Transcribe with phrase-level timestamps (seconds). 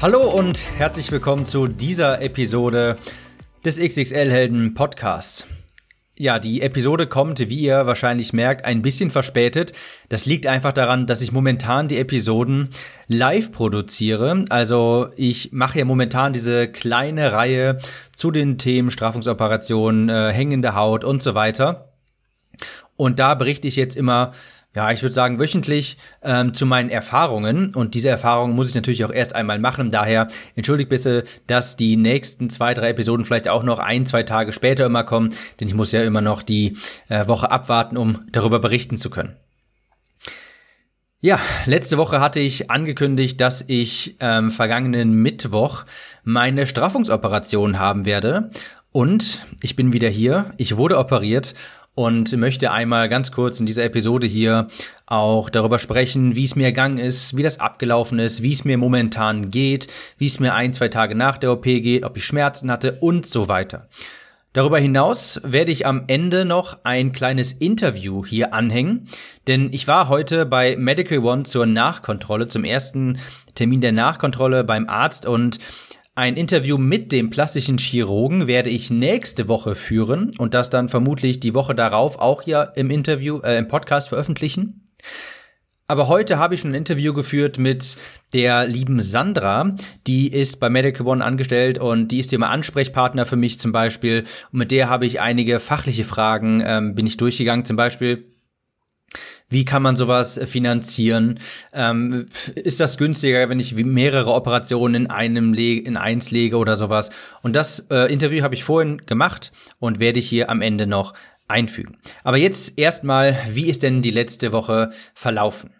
[0.00, 2.96] Hallo und herzlich willkommen zu dieser Episode
[3.64, 5.44] des XXL Helden Podcasts.
[6.16, 9.72] Ja, die Episode kommt, wie ihr wahrscheinlich merkt, ein bisschen verspätet.
[10.08, 12.68] Das liegt einfach daran, dass ich momentan die Episoden
[13.08, 14.44] live produziere.
[14.50, 17.78] Also ich mache ja momentan diese kleine Reihe
[18.14, 21.92] zu den Themen Strafungsoperationen, äh, hängende Haut und so weiter.
[22.94, 24.32] Und da berichte ich jetzt immer
[24.74, 27.74] ja, ich würde sagen, wöchentlich ähm, zu meinen Erfahrungen.
[27.74, 29.90] Und diese Erfahrungen muss ich natürlich auch erst einmal machen.
[29.90, 34.52] Daher entschuldigt bitte, dass die nächsten zwei, drei Episoden vielleicht auch noch ein, zwei Tage
[34.52, 35.32] später immer kommen.
[35.58, 36.76] Denn ich muss ja immer noch die
[37.08, 39.36] äh, Woche abwarten, um darüber berichten zu können.
[41.20, 45.84] Ja, letzte Woche hatte ich angekündigt, dass ich ähm, vergangenen Mittwoch
[46.22, 48.50] meine Straffungsoperation haben werde.
[48.92, 50.54] Und ich bin wieder hier.
[50.58, 51.54] Ich wurde operiert
[51.98, 54.68] und möchte einmal ganz kurz in dieser Episode hier
[55.06, 58.78] auch darüber sprechen, wie es mir ergangen ist, wie das abgelaufen ist, wie es mir
[58.78, 62.70] momentan geht, wie es mir ein, zwei Tage nach der OP geht, ob ich Schmerzen
[62.70, 63.88] hatte und so weiter.
[64.52, 69.08] Darüber hinaus werde ich am Ende noch ein kleines Interview hier anhängen,
[69.48, 73.18] denn ich war heute bei Medical One zur Nachkontrolle, zum ersten
[73.56, 75.58] Termin der Nachkontrolle beim Arzt und
[76.18, 81.38] ein Interview mit dem plastischen Chirurgen werde ich nächste Woche führen und das dann vermutlich
[81.38, 84.82] die Woche darauf auch hier im Interview, äh, im Podcast veröffentlichen.
[85.86, 87.96] Aber heute habe ich schon ein Interview geführt mit
[88.32, 89.76] der lieben Sandra.
[90.08, 94.24] Die ist bei Medical One angestellt und die ist immer Ansprechpartner für mich zum Beispiel.
[94.52, 97.64] Und mit der habe ich einige fachliche Fragen, ähm, bin ich durchgegangen.
[97.64, 98.24] Zum Beispiel,
[99.50, 101.38] wie kann man sowas äh, finanzieren?
[101.72, 106.76] Ähm, ist das günstiger, wenn ich mehrere Operationen in einem Le in eins lege oder
[106.76, 107.10] sowas?
[107.42, 111.14] Und das äh, Interview habe ich vorhin gemacht und werde ich hier am Ende noch
[111.48, 111.96] einfügen.
[112.24, 115.70] Aber jetzt erstmal, wie ist denn die letzte Woche verlaufen?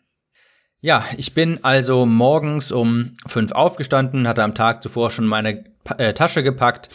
[0.80, 5.64] Ja, ich bin also morgens um fünf aufgestanden, hatte am Tag zuvor schon meine
[5.98, 6.88] äh, Tasche gepackt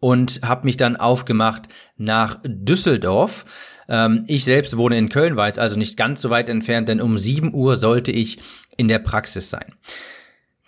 [0.00, 3.44] und habe mich dann aufgemacht nach Düsseldorf.
[3.88, 7.18] Ähm, ich selbst wohne in Köln, jetzt also nicht ganz so weit entfernt, denn um
[7.18, 8.38] 7 Uhr sollte ich
[8.76, 9.74] in der Praxis sein.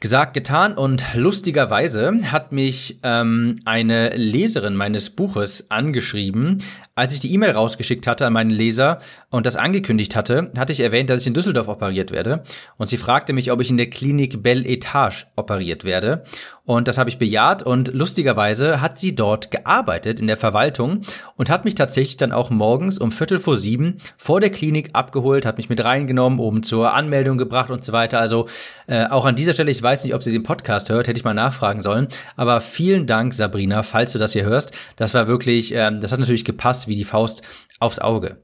[0.01, 6.59] Gesagt, getan und lustigerweise hat mich ähm, eine Leserin meines Buches angeschrieben,
[6.99, 8.99] als ich die E-Mail rausgeschickt hatte an meinen Leser
[9.31, 12.43] und das angekündigt hatte, hatte ich erwähnt, dass ich in Düsseldorf operiert werde
[12.77, 16.25] und sie fragte mich, ob ich in der Klinik Belle Etage operiert werde
[16.69, 21.01] und das habe ich bejaht und lustigerweise hat sie dort gearbeitet in der Verwaltung
[21.37, 25.47] und hat mich tatsächlich dann auch morgens um Viertel vor sieben vor der Klinik abgeholt,
[25.47, 28.21] hat mich mit reingenommen, oben zur Anmeldung gebracht und so weiter.
[28.21, 28.49] Also
[28.87, 31.25] äh, auch an dieser Stelle, ich weiß nicht, ob sie den Podcast hört, hätte ich
[31.25, 32.09] mal nachfragen sollen.
[32.37, 34.73] Aber vielen Dank, Sabrina, falls du das hier hörst.
[34.97, 37.43] Das war wirklich, ähm, das hat natürlich gepasst wie die Faust
[37.81, 38.39] aufs Auge.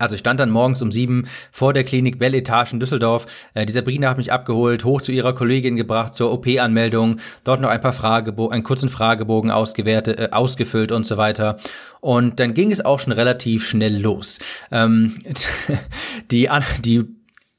[0.00, 3.26] Also ich stand dann morgens um sieben vor der Klinik Belle Etage in Düsseldorf.
[3.52, 7.68] Äh, die Sabrina hat mich abgeholt, hoch zu ihrer Kollegin gebracht zur OP-Anmeldung, dort noch
[7.68, 11.58] ein paar Fragebogen, einen kurzen Fragebogen ausgewertet, äh, ausgefüllt und so weiter.
[12.00, 14.38] Und dann ging es auch schon relativ schnell los.
[14.72, 15.18] Ähm,
[16.30, 16.48] die,
[16.82, 17.04] die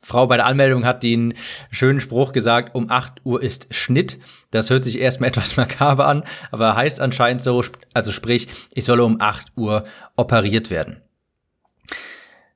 [0.04, 1.36] Frau bei der Anmeldung hat den
[1.70, 4.20] schönen Spruch gesagt, um 8 Uhr ist Schnitt.
[4.50, 7.64] Das hört sich erstmal etwas makaber an, aber heißt anscheinend so,
[7.94, 9.84] also sprich, ich solle um 8 Uhr
[10.16, 11.02] operiert werden.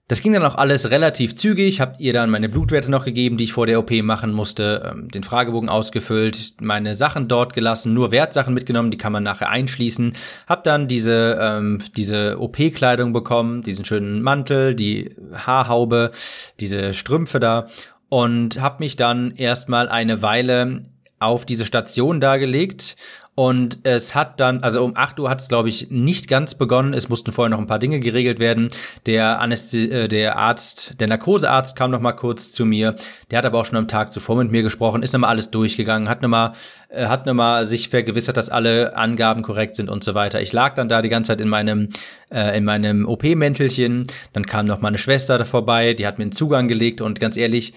[0.08, 1.82] Das ging dann auch alles relativ zügig.
[1.82, 5.10] Habt ihr dann meine Blutwerte noch gegeben, die ich vor der OP machen musste, ähm,
[5.10, 10.14] den Fragebogen ausgefüllt, meine Sachen dort gelassen, nur Wertsachen mitgenommen, die kann man nachher einschließen.
[10.46, 16.12] Hab dann diese ähm, diese OP-Kleidung bekommen, diesen schönen Mantel, die Haarhaube,
[16.60, 17.68] diese Strümpfe da
[18.08, 20.84] und hab mich dann erstmal eine Weile
[21.18, 22.96] auf diese Station dargelegt
[23.36, 26.94] und es hat dann, also um 8 Uhr hat es, glaube ich, nicht ganz begonnen.
[26.94, 28.70] Es mussten vorher noch ein paar Dinge geregelt werden.
[29.06, 32.96] Der Anästhesi äh, der Arzt, der Narkosearzt kam noch mal kurz zu mir.
[33.30, 36.08] Der hat aber auch schon am Tag zuvor mit mir gesprochen, ist nochmal alles durchgegangen,
[36.08, 36.54] hat nochmal,
[36.88, 40.42] äh, hat nochmal sich vergewissert, dass alle Angaben korrekt sind und so weiter.
[40.42, 41.90] Ich lag dann da die ganze Zeit in meinem,
[42.32, 44.08] äh, in meinem OP-Mäntelchen.
[44.32, 47.36] Dann kam noch meine Schwester da vorbei, die hat mir einen Zugang gelegt und ganz
[47.36, 47.74] ehrlich,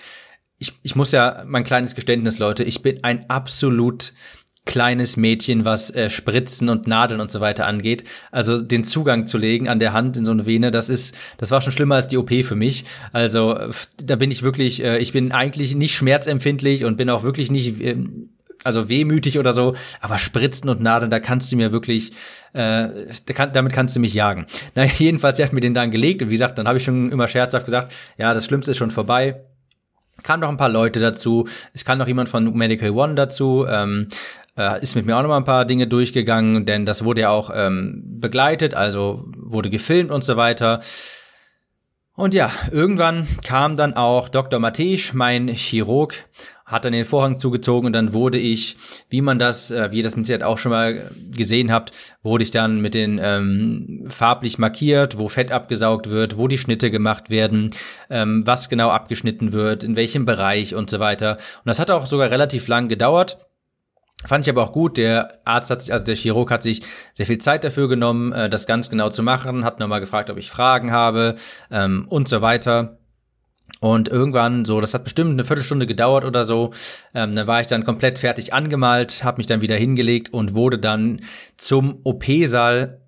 [0.61, 4.13] ich, ich muss ja mein kleines Geständnis, Leute, ich bin ein absolut
[4.69, 8.05] kleines Mädchen, was äh, Spritzen und Nadeln und so weiter angeht.
[8.31, 11.51] Also den Zugang zu legen an der Hand in so eine Vene, das ist, das
[11.51, 12.85] war schon schlimmer als die OP für mich.
[13.13, 13.59] Also
[13.97, 17.81] da bin ich wirklich, äh, ich bin eigentlich nicht schmerzempfindlich und bin auch wirklich nicht
[17.81, 17.97] äh,
[18.63, 22.13] also wehmütig oder so, aber Spritzen und Nadeln, da kannst du mir wirklich,
[22.53, 22.89] äh,
[23.53, 24.47] damit kannst du mich jagen.
[24.75, 27.11] Na, jedenfalls, er hat mir den dann gelegt und wie gesagt, dann habe ich schon
[27.11, 29.41] immer scherzhaft gesagt, ja, das Schlimmste ist schon vorbei.
[30.25, 34.09] Kam noch ein paar Leute dazu, es kam noch jemand von Medical One dazu, ähm,
[34.59, 37.31] äh, ist mit mir auch noch mal ein paar Dinge durchgegangen, denn das wurde ja
[37.31, 40.81] auch ähm, begleitet, also wurde gefilmt und so weiter.
[42.15, 44.59] Und ja, irgendwann kam dann auch Dr.
[44.59, 46.15] Matej, mein Chirurg,
[46.67, 48.77] hat dann den Vorhang zugezogen und dann wurde ich,
[49.09, 52.43] wie man das, äh, wie ihr das mit Sicherheit auch schon mal gesehen habt, wurde
[52.43, 57.31] ich dann mit den ähm, farblich markiert, wo Fett abgesaugt wird, wo die Schnitte gemacht
[57.31, 57.71] werden,
[58.11, 61.37] ähm, was genau abgeschnitten wird, in welchem Bereich und so weiter.
[61.37, 63.39] Und das hat auch sogar relativ lang gedauert.
[64.27, 64.97] Fand ich aber auch gut.
[64.97, 66.83] Der Arzt hat sich, also der Chirurg hat sich
[67.13, 70.39] sehr viel Zeit dafür genommen, äh, das ganz genau zu machen, hat nochmal gefragt, ob
[70.39, 71.37] ich Fragen habe
[71.71, 72.99] ähm, und so weiter.
[73.81, 76.73] Und irgendwann, so, das hat bestimmt eine Viertelstunde gedauert oder so,
[77.15, 80.79] ähm, dann war ich dann komplett fertig angemalt, habe mich dann wieder hingelegt und wurde
[80.79, 81.21] dann
[81.57, 83.01] zum OP-Saal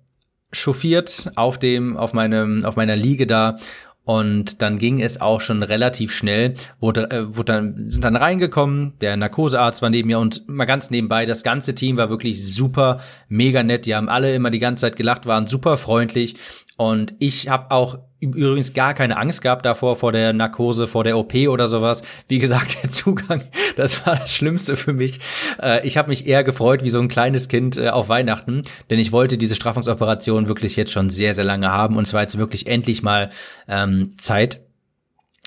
[0.53, 3.57] chauffiert auf dem, auf meinem, auf meiner Liege da
[4.03, 8.93] und dann ging es auch schon relativ schnell, wurde, äh, wurde dann, sind dann reingekommen,
[9.01, 12.99] der Narkosearzt war neben mir und mal ganz nebenbei, das ganze Team war wirklich super,
[13.29, 13.85] mega nett.
[13.85, 16.35] Die haben alle immer die ganze Zeit gelacht, waren super freundlich.
[16.81, 21.15] Und ich habe auch übrigens gar keine Angst gehabt davor, vor der Narkose, vor der
[21.15, 22.01] OP oder sowas.
[22.27, 23.43] Wie gesagt, der Zugang,
[23.75, 25.19] das war das Schlimmste für mich.
[25.61, 28.97] Äh, ich habe mich eher gefreut wie so ein kleines Kind äh, auf Weihnachten, denn
[28.97, 32.65] ich wollte diese Straffungsoperation wirklich jetzt schon sehr, sehr lange haben und zwar jetzt wirklich
[32.65, 33.29] endlich mal
[33.67, 34.61] ähm, Zeit.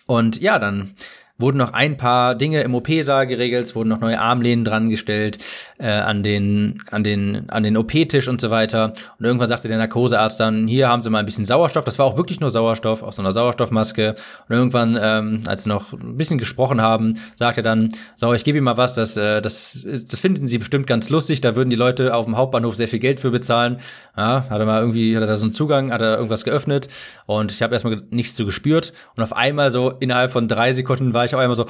[0.07, 0.95] Und ja, dann
[1.37, 5.39] wurden noch ein paar Dinge im OP-Saal geregelt, es wurden noch neue Armlehnen dran gestellt
[5.85, 8.95] äh, an den an den an den OP-Tisch und so weiter.
[9.19, 11.85] Und irgendwann sagte der Narkosearzt dann: Hier haben Sie mal ein bisschen Sauerstoff.
[11.85, 14.15] Das war auch wirklich nur Sauerstoff aus so einer Sauerstoffmaske.
[14.49, 18.45] Und irgendwann, ähm, als sie noch ein bisschen gesprochen haben, sagte er dann: So, ich
[18.45, 18.95] gebe Ihnen mal was.
[18.95, 21.43] Das äh, das das finden Sie bestimmt ganz lustig.
[21.43, 23.81] Da würden die Leute auf dem Hauptbahnhof sehr viel Geld für bezahlen.
[24.17, 26.89] Ja, hat er mal irgendwie hat er da so einen Zugang, hat er irgendwas geöffnet
[27.27, 31.13] und ich habe erstmal nichts zu gespürt und auf einmal so innerhalb von drei Sekunden
[31.13, 31.67] war ich auch einmal so,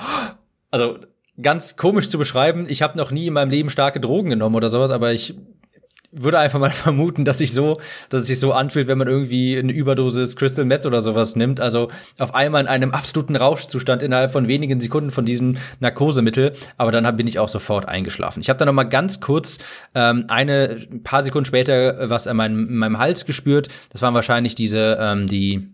[0.70, 0.98] also
[1.40, 2.66] ganz komisch zu beschreiben.
[2.68, 5.34] Ich habe noch nie in meinem Leben starke Drogen genommen oder sowas, aber ich
[6.14, 7.76] würde einfach mal vermuten, dass sich so,
[8.08, 11.60] dass es sich so anfühlt, wenn man irgendwie eine Überdosis Crystal Meth oder sowas nimmt.
[11.60, 11.88] Also
[12.18, 16.52] auf einmal in einem absoluten Rauschzustand innerhalb von wenigen Sekunden von diesem Narkosemittel.
[16.76, 18.40] Aber dann bin ich auch sofort eingeschlafen.
[18.40, 19.58] Ich habe dann noch mal ganz kurz
[19.94, 23.68] ähm, eine ein paar Sekunden später was an meinem, in meinem Hals gespürt.
[23.90, 25.73] Das waren wahrscheinlich diese ähm, die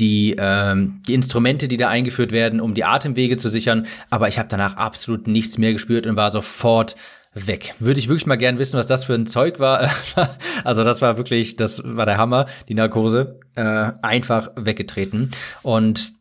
[0.00, 3.86] die, ähm, die Instrumente, die da eingeführt werden, um die Atemwege zu sichern.
[4.10, 6.96] Aber ich habe danach absolut nichts mehr gespürt und war sofort
[7.34, 7.74] weg.
[7.78, 9.90] Würde ich wirklich mal gern wissen, was das für ein Zeug war.
[10.64, 13.38] also das war wirklich, das war der Hammer, die Narkose.
[13.54, 15.30] Äh, einfach weggetreten.
[15.62, 16.14] Und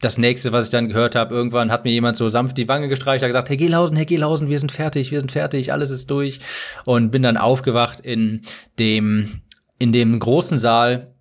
[0.00, 2.88] das nächste, was ich dann gehört habe, irgendwann hat mir jemand so sanft die Wange
[2.88, 6.10] gestreicht, hat gesagt, Herr Gelhausen, Herr Gelhausen, wir sind fertig, wir sind fertig, alles ist
[6.10, 6.40] durch.
[6.84, 8.42] Und bin dann aufgewacht in
[8.78, 9.40] dem,
[9.78, 11.13] in dem großen Saal,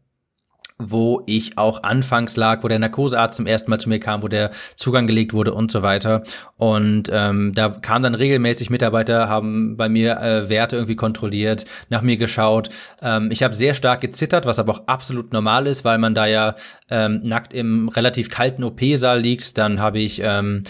[0.78, 4.28] wo ich auch anfangs lag, wo der Narkosearzt zum ersten Mal zu mir kam, wo
[4.28, 6.24] der Zugang gelegt wurde und so weiter.
[6.58, 12.02] Und ähm, da kamen dann regelmäßig Mitarbeiter, haben bei mir äh, Werte irgendwie kontrolliert, nach
[12.02, 12.70] mir geschaut.
[13.02, 16.26] Ähm, ich habe sehr stark gezittert, was aber auch absolut normal ist, weil man da
[16.26, 16.56] ja
[16.90, 19.58] ähm, nackt im relativ kalten OP-Saal liegt.
[19.58, 20.64] Dann habe ich, ähm,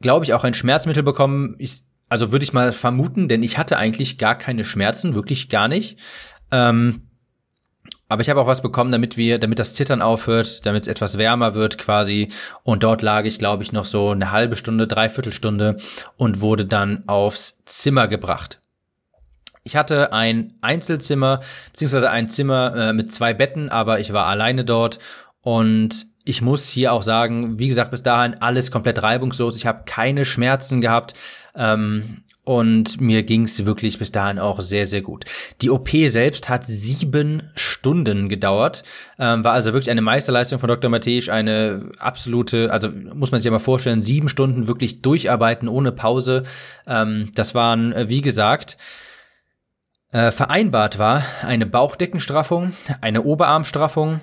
[0.00, 1.54] glaube ich, auch ein Schmerzmittel bekommen.
[1.58, 5.68] Ich, also würde ich mal vermuten, denn ich hatte eigentlich gar keine Schmerzen, wirklich gar
[5.68, 5.98] nicht.
[6.50, 7.08] Ähm,
[8.12, 11.16] aber ich habe auch was bekommen, damit wir, damit das Zittern aufhört, damit es etwas
[11.16, 12.28] wärmer wird quasi.
[12.62, 15.78] Und dort lag ich, glaube ich, noch so eine halbe Stunde, dreiviertel Stunde
[16.16, 18.60] und wurde dann aufs Zimmer gebracht.
[19.64, 21.40] Ich hatte ein Einzelzimmer,
[21.72, 24.98] beziehungsweise ein Zimmer äh, mit zwei Betten, aber ich war alleine dort
[25.40, 29.56] und ich muss hier auch sagen, wie gesagt, bis dahin alles komplett reibungslos.
[29.56, 31.14] Ich habe keine Schmerzen gehabt.
[31.56, 35.24] Ähm, und mir ging's wirklich bis dahin auch sehr, sehr gut.
[35.60, 38.82] Die OP selbst hat sieben Stunden gedauert,
[39.18, 40.90] ähm, war also wirklich eine Meisterleistung von Dr.
[40.90, 45.92] Matej, eine absolute, also muss man sich ja mal vorstellen, sieben Stunden wirklich durcharbeiten ohne
[45.92, 46.42] Pause.
[46.86, 48.76] Ähm, das waren, äh, wie gesagt,
[50.10, 54.20] äh, vereinbart war eine Bauchdeckenstraffung, eine Oberarmstraffung,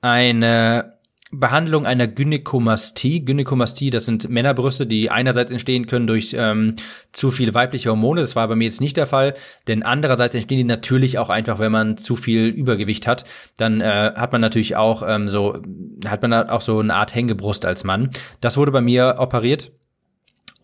[0.00, 0.95] eine
[1.32, 3.24] Behandlung einer Gynäkomastie.
[3.24, 6.76] Gynäkomastie, das sind Männerbrüste, die einerseits entstehen können durch ähm,
[7.12, 8.20] zu viele weibliche Hormone.
[8.20, 9.34] Das war bei mir jetzt nicht der Fall,
[9.66, 13.24] denn andererseits entstehen die natürlich auch einfach, wenn man zu viel Übergewicht hat.
[13.56, 15.60] Dann äh, hat man natürlich auch ähm, so
[16.06, 18.10] hat man auch so eine Art Hängebrust als Mann.
[18.40, 19.72] Das wurde bei mir operiert.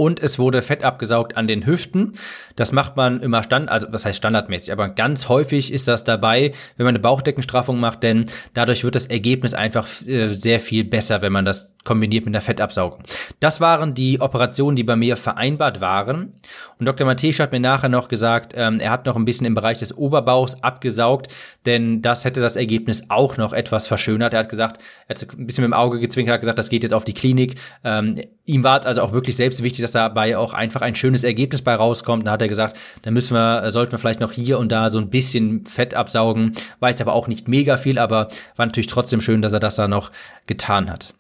[0.03, 2.15] Und es wurde Fett abgesaugt an den Hüften.
[2.57, 6.51] Das macht man immer stand, also was heißt standardmäßig, aber ganz häufig ist das dabei,
[6.77, 11.23] wenn man eine Bauchdeckenstraffung macht, denn dadurch wird das Ergebnis einfach äh, sehr viel besser,
[11.23, 13.03] wenn man das kombiniert mit einer Fettabsaugung.
[13.39, 16.33] Das waren die Operationen, die bei mir vereinbart waren.
[16.79, 17.07] Und Dr.
[17.07, 19.97] Matthäus hat mir nachher noch gesagt, ähm, er hat noch ein bisschen im Bereich des
[19.97, 21.29] Oberbauchs abgesaugt,
[21.65, 24.33] denn das hätte das Ergebnis auch noch etwas verschönert.
[24.33, 26.83] Er hat gesagt, er hat ein bisschen mit dem Auge gezwinkert, hat gesagt, das geht
[26.83, 27.55] jetzt auf die Klinik.
[27.85, 31.25] Ähm, ihm war es also auch wirklich selbst wichtig, dass dabei auch einfach ein schönes
[31.25, 32.27] Ergebnis bei rauskommt.
[32.27, 34.99] Da hat er gesagt, da müssen wir, sollten wir vielleicht noch hier und da so
[34.99, 36.55] ein bisschen Fett absaugen.
[36.81, 39.89] Weiß aber auch nicht mega viel, aber war natürlich trotzdem schön, dass er das da
[39.89, 40.11] noch
[40.47, 41.15] getan hat.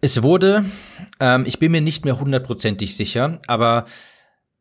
[0.00, 0.64] Es wurde,
[1.20, 3.84] ähm, ich bin mir nicht mehr hundertprozentig sicher, aber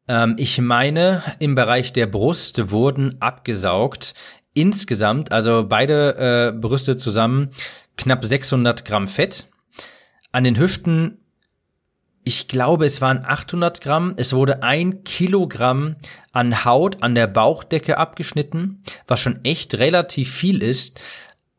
[0.08, 4.16] ähm, ich meine, im Bereich der Brust wurden abgesaugt
[4.58, 7.52] insgesamt, also beide äh, Brüste zusammen,
[7.96, 9.48] knapp 600 Gramm Fett.
[10.32, 11.20] An den Hüften,
[12.28, 14.14] ich glaube, es waren 800 Gramm.
[14.18, 15.96] Es wurde ein Kilogramm
[16.34, 21.00] an Haut an der Bauchdecke abgeschnitten, was schon echt relativ viel ist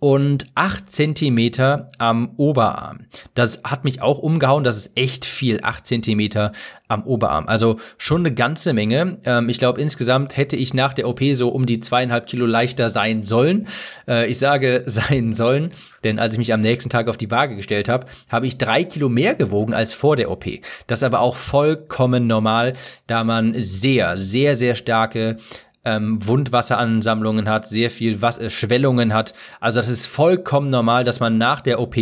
[0.00, 3.06] und acht Zentimeter am Oberarm.
[3.34, 6.52] Das hat mich auch umgehauen, das ist echt viel, acht Zentimeter
[6.86, 7.48] am Oberarm.
[7.48, 9.18] Also schon eine ganze Menge.
[9.24, 12.90] Ähm, ich glaube, insgesamt hätte ich nach der OP so um die zweieinhalb Kilo leichter
[12.90, 13.66] sein sollen.
[14.06, 15.72] Äh, ich sage sein sollen,
[16.04, 18.84] denn als ich mich am nächsten Tag auf die Waage gestellt habe, habe ich drei
[18.84, 20.46] Kilo mehr gewogen als vor der OP.
[20.86, 22.74] Das ist aber auch vollkommen normal,
[23.08, 25.38] da man sehr, sehr, sehr starke
[25.84, 29.34] ähm, Wundwasseransammlungen hat, sehr viel Was äh, Schwellungen hat.
[29.60, 31.96] Also das ist vollkommen normal, dass man nach der OP,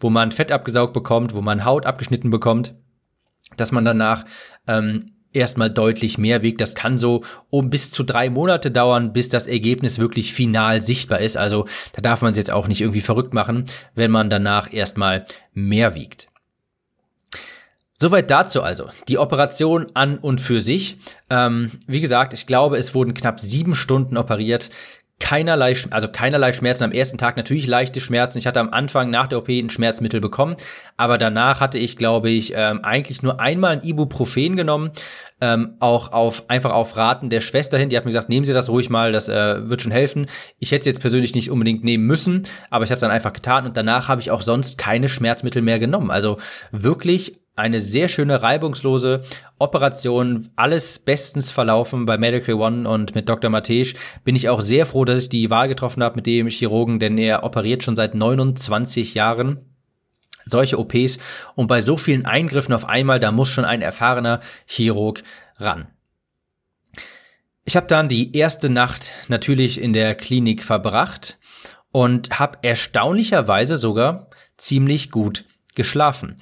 [0.00, 2.74] wo man Fett abgesaugt bekommt, wo man Haut abgeschnitten bekommt,
[3.56, 4.24] dass man danach
[4.66, 6.60] ähm, erstmal deutlich mehr wiegt.
[6.60, 11.20] Das kann so um bis zu drei Monate dauern, bis das Ergebnis wirklich final sichtbar
[11.20, 11.36] ist.
[11.36, 15.26] Also da darf man es jetzt auch nicht irgendwie verrückt machen, wenn man danach erstmal
[15.52, 16.28] mehr wiegt.
[18.00, 18.90] Soweit dazu also.
[19.08, 20.98] Die Operation an und für sich.
[21.30, 24.70] Ähm, wie gesagt, ich glaube, es wurden knapp sieben Stunden operiert.
[25.18, 28.38] Keinerlei, also keinerlei Schmerzen am ersten Tag, natürlich leichte Schmerzen.
[28.38, 30.54] Ich hatte am Anfang nach der OP ein Schmerzmittel bekommen,
[30.96, 34.92] aber danach hatte ich, glaube ich, ähm, eigentlich nur einmal ein Ibuprofen genommen,
[35.40, 37.88] ähm, auch auf einfach auf Raten der Schwester hin.
[37.88, 40.26] Die hat mir gesagt, nehmen Sie das ruhig mal, das äh, wird schon helfen.
[40.60, 43.66] Ich hätte es jetzt persönlich nicht unbedingt nehmen müssen, aber ich habe dann einfach getan
[43.66, 46.12] und danach habe ich auch sonst keine Schmerzmittel mehr genommen.
[46.12, 46.38] Also
[46.70, 49.22] wirklich eine sehr schöne, reibungslose
[49.58, 53.50] Operation, alles bestens verlaufen bei Medical One und mit Dr.
[53.50, 53.94] Matej.
[54.24, 57.18] Bin ich auch sehr froh, dass ich die Wahl getroffen habe mit dem Chirurgen, denn
[57.18, 59.60] er operiert schon seit 29 Jahren
[60.50, 61.18] solche OPs
[61.54, 65.22] und bei so vielen Eingriffen auf einmal, da muss schon ein erfahrener Chirurg
[65.58, 65.88] ran.
[67.64, 71.38] Ich habe dann die erste Nacht natürlich in der Klinik verbracht
[71.92, 76.36] und habe erstaunlicherweise sogar ziemlich gut geschlafen.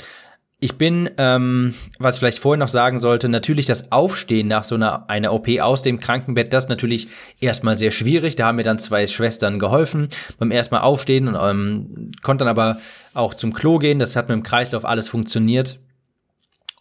[0.66, 4.74] Ich bin, ähm, was ich vielleicht vorher noch sagen sollte, natürlich das Aufstehen nach so
[4.74, 7.06] einer, einer OP aus dem Krankenbett, das natürlich
[7.38, 8.34] erstmal sehr schwierig.
[8.34, 10.08] Da haben mir dann zwei Schwestern geholfen
[10.40, 12.80] beim erstmal Aufstehen und ähm, konnte dann aber
[13.14, 14.00] auch zum Klo gehen.
[14.00, 15.78] Das hat mit dem Kreislauf alles funktioniert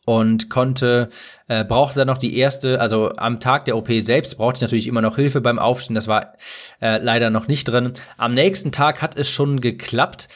[0.06, 1.10] und konnte,
[1.48, 4.88] äh, brauchte dann noch die erste, also am Tag der OP selbst brauchte ich natürlich
[4.88, 6.34] immer noch Hilfe beim Aufstehen, das war
[6.82, 7.94] äh, leider noch nicht drin.
[8.18, 10.28] Am nächsten Tag hat es schon geklappt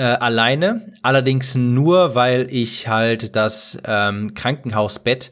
[0.00, 5.30] äh, alleine, allerdings nur, weil ich halt das ähm, Krankenhausbett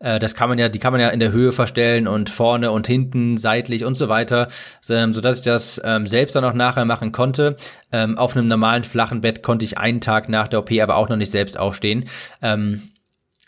[0.00, 2.72] äh, das kann man ja, die kann man ja in der Höhe verstellen und vorne
[2.72, 4.48] und hinten, seitlich und so weiter,
[4.90, 7.56] ähm, so dass ich das ähm, selbst dann auch nachher machen konnte.
[7.92, 11.08] Ähm, auf einem normalen flachen Bett konnte ich einen Tag nach der OP aber auch
[11.08, 12.06] noch nicht selbst aufstehen.
[12.42, 12.90] Ähm,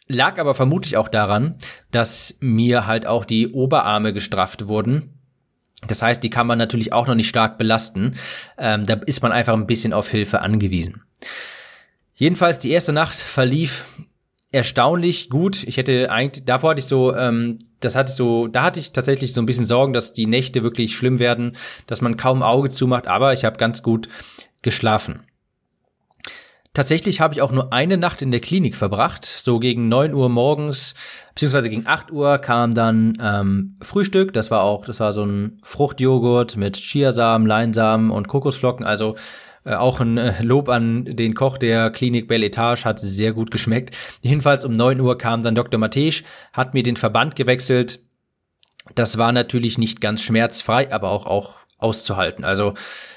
[0.07, 1.57] lag aber vermutlich auch daran,
[1.91, 5.20] dass mir halt auch die Oberarme gestrafft wurden
[5.87, 8.17] das heißt, die kann man natürlich auch noch nicht stark belasten.
[8.59, 11.03] Ähm, da ist man einfach ein bisschen auf Hilfe angewiesen.
[12.15, 13.85] Jedenfalls, die erste Nacht verlief
[14.53, 15.63] erstaunlich gut.
[15.65, 18.93] Ich hätte eigentlich, davor hatte ich so, ähm, das hatte ich so, da hatte ich
[18.93, 21.57] tatsächlich so ein bisschen Sorgen, dass die Nächte wirklich schlimm werden,
[21.87, 24.09] dass man kaum Auge zumacht, aber ich habe ganz gut
[24.63, 25.21] geschlafen.
[26.73, 29.25] Tatsächlich habe ich auch nur eine Nacht in der Klinik verbracht.
[29.25, 30.95] So gegen neun Uhr morgens,
[31.35, 34.33] beziehungsweise gegen acht Uhr kam dann ähm, Frühstück.
[34.33, 38.87] Das war auch, das war so ein Fruchtjoghurt mit Chiasamen, Leinsamen und Kokosflocken.
[38.87, 39.17] Also
[39.65, 43.51] äh, auch ein äh, Lob an den Koch der Klinik Belle Etage, hat sehr gut
[43.51, 43.97] geschmeckt.
[44.23, 45.81] Jedenfalls um neun Uhr kam dann Dr.
[45.81, 46.23] Matej,
[46.53, 47.99] hat mir den Verband gewechselt.
[48.95, 52.45] Das war natürlich nicht ganz schmerzfrei, aber auch, auch auszuhalten.
[52.45, 52.75] Also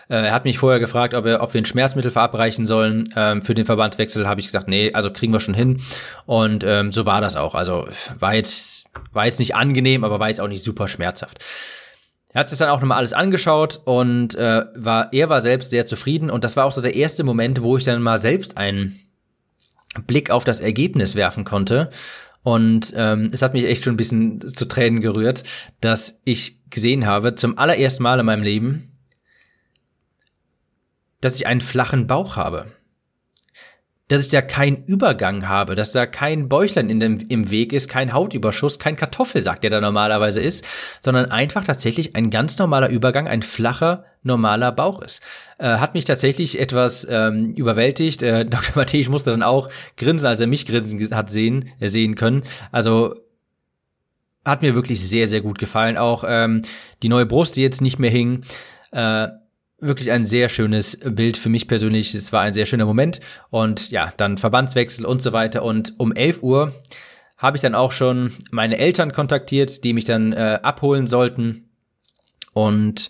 [0.07, 3.05] er hat mich vorher gefragt, ob, er, ob wir ein Schmerzmittel verabreichen sollen.
[3.15, 5.81] Ähm, für den Verbandwechsel habe ich gesagt, nee, also kriegen wir schon hin.
[6.25, 7.55] Und ähm, so war das auch.
[7.55, 7.87] Also
[8.19, 11.43] war jetzt, war jetzt nicht angenehm, aber war jetzt auch nicht super schmerzhaft.
[12.33, 15.85] Er hat sich dann auch nochmal alles angeschaut und äh, war, er war selbst sehr
[15.85, 16.31] zufrieden.
[16.31, 18.99] Und das war auch so der erste Moment, wo ich dann mal selbst einen
[20.07, 21.91] Blick auf das Ergebnis werfen konnte.
[22.41, 25.43] Und ähm, es hat mich echt schon ein bisschen zu Tränen gerührt,
[25.79, 28.92] dass ich gesehen habe, zum allerersten Mal in meinem Leben,
[31.23, 32.67] dass ich einen flachen Bauch habe
[34.09, 37.87] dass ich da keinen Übergang habe, dass da kein Bäuchlein in dem, im Weg ist,
[37.87, 40.65] kein Hautüberschuss, kein Kartoffelsack, der da normalerweise ist,
[41.01, 45.21] sondern einfach tatsächlich ein ganz normaler Übergang, ein flacher, normaler Bauch ist.
[45.57, 48.23] Äh, hat mich tatsächlich etwas ähm, überwältigt.
[48.23, 48.75] Äh, Dr.
[48.75, 52.43] Matthäus musste dann auch grinsen, als er mich grinsen hat sehen, äh, sehen können.
[52.71, 53.15] Also
[54.43, 55.97] hat mir wirklich sehr, sehr gut gefallen.
[55.97, 56.63] Auch ähm,
[57.01, 58.43] die neue Brust, die jetzt nicht mehr hing.
[58.91, 59.29] Äh,
[59.83, 62.13] wirklich ein sehr schönes Bild für mich persönlich.
[62.15, 65.63] Es war ein sehr schöner Moment und ja, dann Verbandswechsel und so weiter.
[65.63, 66.73] Und um 11 Uhr
[67.37, 71.69] habe ich dann auch schon meine Eltern kontaktiert, die mich dann äh, abholen sollten.
[72.53, 73.09] Und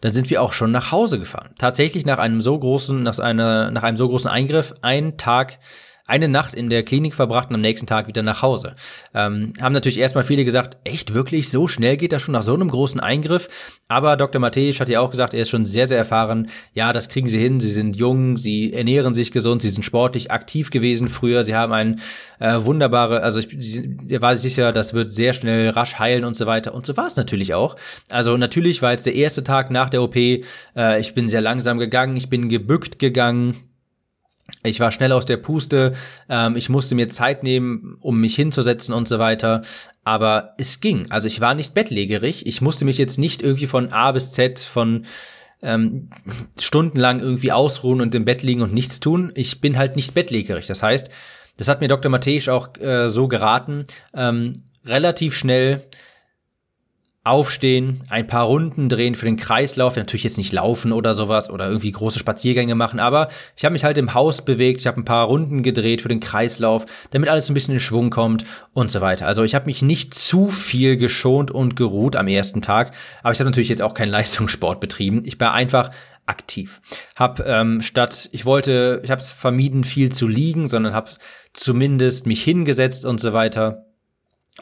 [0.00, 1.54] dann sind wir auch schon nach Hause gefahren.
[1.58, 5.58] Tatsächlich nach einem so großen, nach einer, nach einem so großen Eingriff, einen Tag
[6.06, 8.74] eine Nacht in der Klinik verbracht und am nächsten Tag wieder nach Hause.
[9.14, 12.52] Ähm, haben natürlich erstmal viele gesagt, echt wirklich, so schnell geht das schon nach so
[12.52, 13.48] einem großen Eingriff.
[13.88, 14.40] Aber Dr.
[14.40, 16.48] Matthäus hat ja auch gesagt, er ist schon sehr, sehr erfahren.
[16.74, 17.58] Ja, das kriegen sie hin.
[17.58, 21.42] Sie sind jung, sie ernähren sich gesund, sie sind sportlich aktiv gewesen früher.
[21.42, 22.00] Sie haben ein
[22.38, 26.36] äh, wunderbare, also ich, er war sich sicher, das wird sehr schnell rasch heilen und
[26.36, 26.74] so weiter.
[26.74, 27.76] Und so war es natürlich auch.
[28.10, 30.16] Also natürlich war jetzt der erste Tag nach der OP.
[30.16, 30.42] Äh,
[31.00, 33.56] ich bin sehr langsam gegangen, ich bin gebückt gegangen
[34.62, 35.92] ich war schnell aus der Puste,
[36.28, 39.62] ähm, ich musste mir Zeit nehmen, um mich hinzusetzen und so weiter.
[40.04, 41.10] Aber es ging.
[41.10, 42.46] Also ich war nicht bettlägerig.
[42.46, 45.06] Ich musste mich jetzt nicht irgendwie von A bis Z von
[45.62, 46.10] ähm,
[46.60, 49.32] stundenlang irgendwie ausruhen und im Bett liegen und nichts tun.
[49.34, 50.66] Ich bin halt nicht bettlägerig.
[50.66, 51.08] Das heißt,
[51.56, 52.10] das hat mir Dr.
[52.10, 54.52] Matthäus auch äh, so geraten, ähm,
[54.84, 55.82] relativ schnell
[57.24, 61.66] aufstehen, ein paar Runden drehen für den Kreislauf, natürlich jetzt nicht laufen oder sowas oder
[61.66, 65.06] irgendwie große Spaziergänge machen, aber ich habe mich halt im Haus bewegt, ich habe ein
[65.06, 69.00] paar Runden gedreht für den Kreislauf, damit alles ein bisschen in Schwung kommt und so
[69.00, 69.26] weiter.
[69.26, 73.40] Also ich habe mich nicht zu viel geschont und geruht am ersten Tag, aber ich
[73.40, 75.22] habe natürlich jetzt auch keinen Leistungssport betrieben.
[75.24, 75.92] Ich war einfach
[76.26, 76.82] aktiv.
[77.16, 81.10] Hab ähm, statt ich wollte, ich habe es vermieden viel zu liegen, sondern habe
[81.54, 83.86] zumindest mich hingesetzt und so weiter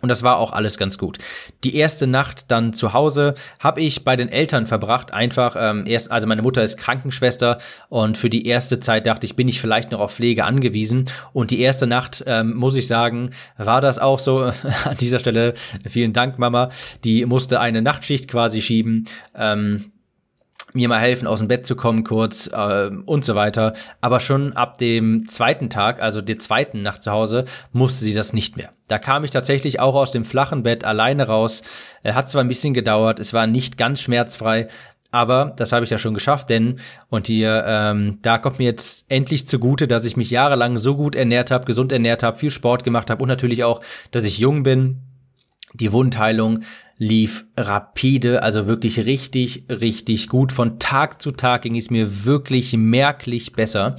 [0.00, 1.18] und das war auch alles ganz gut.
[1.64, 5.12] Die erste Nacht dann zu Hause habe ich bei den Eltern verbracht.
[5.12, 7.58] Einfach ähm, erst, also meine Mutter ist Krankenschwester
[7.90, 11.10] und für die erste Zeit dachte ich, bin ich vielleicht noch auf Pflege angewiesen.
[11.34, 14.38] Und die erste Nacht ähm, muss ich sagen, war das auch so.
[14.84, 15.52] An dieser Stelle
[15.86, 16.70] vielen Dank, Mama.
[17.04, 19.04] Die musste eine Nachtschicht quasi schieben.
[19.36, 19.91] Ähm,
[20.74, 23.74] mir mal helfen, aus dem Bett zu kommen kurz äh, und so weiter.
[24.00, 28.32] Aber schon ab dem zweiten Tag, also der zweiten Nacht zu Hause, musste sie das
[28.32, 28.70] nicht mehr.
[28.88, 31.62] Da kam ich tatsächlich auch aus dem flachen Bett alleine raus.
[32.02, 34.68] Äh, hat zwar ein bisschen gedauert, es war nicht ganz schmerzfrei,
[35.12, 36.80] aber das habe ich ja schon geschafft, denn
[37.10, 41.14] und hier ähm, da kommt mir jetzt endlich zugute, dass ich mich jahrelang so gut
[41.14, 44.62] ernährt habe, gesund ernährt habe, viel Sport gemacht habe und natürlich auch, dass ich jung
[44.62, 45.02] bin.
[45.74, 46.64] Die Wundheilung
[47.02, 50.52] lief rapide, also wirklich richtig, richtig gut.
[50.52, 53.96] Von Tag zu Tag ging es mir wirklich merklich besser,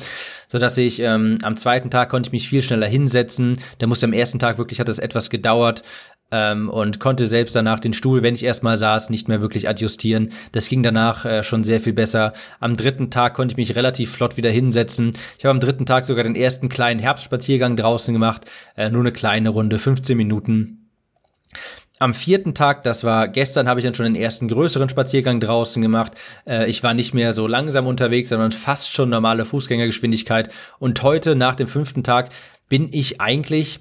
[0.47, 3.59] so dass ich ähm, am zweiten Tag konnte ich mich viel schneller hinsetzen.
[3.79, 5.83] Da musste am ersten Tag wirklich hat es etwas gedauert
[6.31, 10.29] ähm, und konnte selbst danach den Stuhl, wenn ich erstmal saß, nicht mehr wirklich adjustieren.
[10.53, 12.31] Das ging danach äh, schon sehr viel besser.
[12.61, 15.11] Am dritten Tag konnte ich mich relativ flott wieder hinsetzen.
[15.37, 18.45] Ich habe am dritten Tag sogar den ersten kleinen Herbstspaziergang draußen gemacht,
[18.77, 20.79] äh, nur eine kleine Runde, 15 Minuten.
[21.99, 25.81] Am vierten Tag, das war gestern, habe ich dann schon den ersten größeren Spaziergang draußen
[25.81, 26.13] gemacht.
[26.45, 30.49] Äh, ich war nicht mehr so langsam unterwegs, sondern fast schon normale Fußgängergeschwindigkeit.
[30.79, 32.29] Und heute, nach dem fünften Tag,
[32.67, 33.79] bin ich eigentlich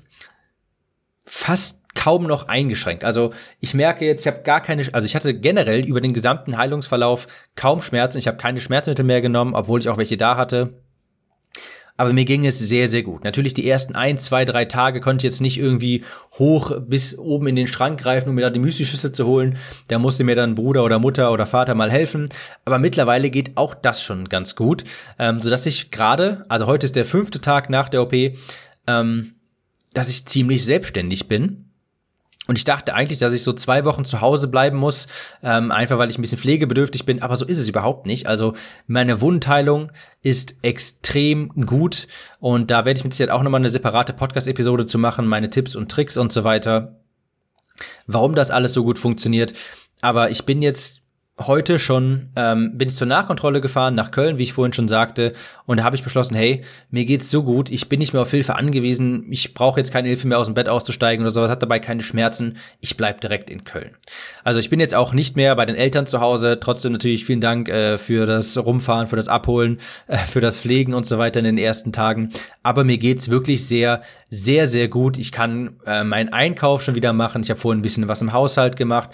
[1.27, 3.05] fast kaum noch eingeschränkt.
[3.05, 6.57] Also ich merke jetzt, ich habe gar keine, also ich hatte generell über den gesamten
[6.57, 8.19] Heilungsverlauf kaum Schmerzen.
[8.19, 10.83] Ich habe keine Schmerzmittel mehr genommen, obwohl ich auch welche da hatte.
[12.03, 13.23] Aber mir ging es sehr, sehr gut.
[13.23, 16.03] Natürlich die ersten ein, zwei, drei Tage konnte ich jetzt nicht irgendwie
[16.37, 19.57] hoch bis oben in den Schrank greifen, um mir da die Müslischüssel zu holen.
[19.87, 22.29] Da musste mir dann Bruder oder Mutter oder Vater mal helfen.
[22.65, 24.83] Aber mittlerweile geht auch das schon ganz gut.
[25.17, 28.15] Ähm, sodass ich gerade, also heute ist der fünfte Tag nach der OP,
[28.89, 29.35] ähm,
[29.95, 31.72] dass ich ziemlich selbstständig bin
[32.49, 35.07] und ich dachte eigentlich, dass ich so zwei Wochen zu Hause bleiben muss,
[35.45, 38.27] ähm, einfach weil ich ein bisschen pflegebedürftig bin, aber so ist es überhaupt nicht.
[38.27, 38.55] Also
[38.89, 42.09] meine Wundheilung ist extrem gut
[42.41, 45.77] und da werde ich mit Sicherheit auch nochmal eine separate Podcast-Episode zu machen, meine Tipps
[45.77, 47.01] und Tricks und so weiter,
[48.09, 49.55] warum das alles so gut funktioniert.
[50.01, 51.02] Aber ich bin jetzt
[51.41, 55.33] heute schon ähm, bin ich zur Nachkontrolle gefahren nach Köln, wie ich vorhin schon sagte,
[55.65, 58.31] und da habe ich beschlossen, hey, mir geht's so gut, ich bin nicht mehr auf
[58.31, 61.63] Hilfe angewiesen, ich brauche jetzt keine Hilfe mehr aus dem Bett auszusteigen oder sowas, hat
[61.63, 63.93] dabei keine Schmerzen, ich bleib direkt in Köln.
[64.45, 67.41] Also ich bin jetzt auch nicht mehr bei den Eltern zu Hause, trotzdem natürlich vielen
[67.41, 71.39] Dank äh, für das Rumfahren, für das Abholen, äh, für das Pflegen und so weiter
[71.39, 72.31] in den ersten Tagen,
[72.63, 75.19] aber mir geht's wirklich sehr, sehr, sehr gut.
[75.19, 78.35] Ich kann äh, meinen Einkauf schon wieder machen, ich habe vorhin ein bisschen was im
[78.35, 79.11] Haushalt gemacht,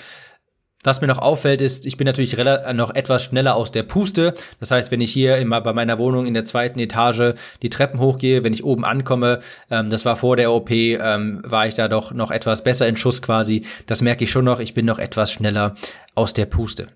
[0.89, 2.35] was mir noch auffällt, ist, ich bin natürlich
[2.73, 4.33] noch etwas schneller aus der Puste.
[4.59, 8.01] Das heißt, wenn ich hier immer bei meiner Wohnung in der zweiten Etage die Treppen
[8.01, 11.89] hochgehe, wenn ich oben ankomme, ähm, das war vor der OP, ähm, war ich da
[11.89, 13.67] doch noch etwas besser in Schuss quasi.
[13.85, 14.61] Das merke ich schon noch.
[14.61, 15.75] Ich bin noch etwas schneller
[16.15, 16.87] aus der Puste.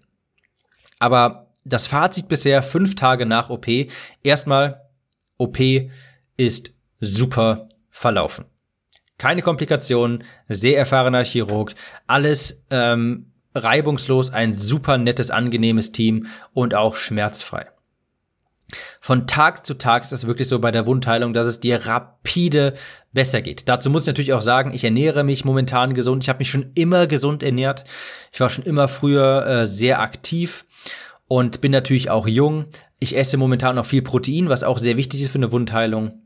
[0.99, 3.67] Aber das Fazit bisher, fünf Tage nach OP.
[4.23, 4.87] Erstmal,
[5.37, 5.59] OP
[6.39, 8.47] ist super verlaufen.
[9.19, 11.75] Keine Komplikationen, sehr erfahrener Chirurg,
[12.07, 17.67] alles ähm, reibungslos, ein super nettes, angenehmes Team und auch schmerzfrei.
[19.01, 22.75] Von Tag zu Tag ist es wirklich so bei der Wundheilung, dass es dir rapide
[23.13, 23.69] besser geht.
[23.69, 26.23] Dazu muss ich natürlich auch sagen, ich ernähre mich momentan gesund.
[26.23, 27.85] Ich habe mich schon immer gesund ernährt.
[28.33, 30.65] Ich war schon immer früher äh, sehr aktiv
[31.29, 32.67] und bin natürlich auch jung.
[32.99, 36.22] Ich esse momentan noch viel Protein, was auch sehr wichtig ist für eine Wundheilung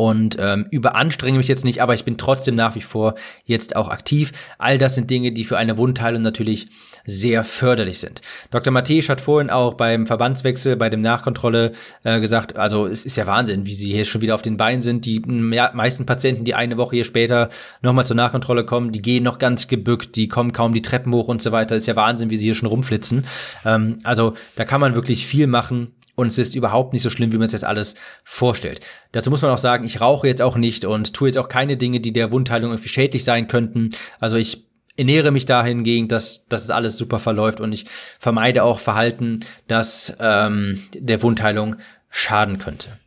[0.00, 3.90] und ähm, überanstrenge mich jetzt nicht, aber ich bin trotzdem nach wie vor jetzt auch
[3.90, 4.32] aktiv.
[4.56, 6.68] All das sind Dinge, die für eine Wundheilung natürlich
[7.04, 8.22] sehr förderlich sind.
[8.50, 8.72] Dr.
[8.72, 13.26] Matthäus hat vorhin auch beim Verbandswechsel, bei dem Nachkontrolle äh, gesagt, also es ist ja
[13.26, 15.04] Wahnsinn, wie sie hier schon wieder auf den Beinen sind.
[15.04, 17.50] Die meisten Patienten, die eine Woche hier später
[17.82, 21.28] nochmal zur Nachkontrolle kommen, die gehen noch ganz gebückt, die kommen kaum die Treppen hoch
[21.28, 21.76] und so weiter.
[21.76, 23.26] ist ja Wahnsinn, wie sie hier schon rumflitzen.
[23.66, 25.88] Ähm, also da kann man wirklich viel machen
[26.20, 28.80] und es ist überhaupt nicht so schlimm, wie man sich das alles vorstellt.
[29.12, 31.76] Dazu muss man auch sagen, ich rauche jetzt auch nicht und tue jetzt auch keine
[31.76, 33.90] Dinge, die der Wundheilung irgendwie schädlich sein könnten.
[34.18, 37.86] Also ich ernähre mich dahingehend, dass, dass es alles super verläuft und ich
[38.18, 41.76] vermeide auch Verhalten, das ähm, der Wundheilung
[42.10, 42.98] schaden könnte.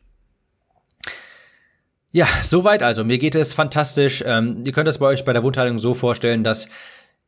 [2.12, 3.04] Ja, soweit also.
[3.04, 4.23] Mir geht es fantastisch.
[4.26, 6.69] Ähm, ihr könnt es bei euch bei der Wundheilung so vorstellen, dass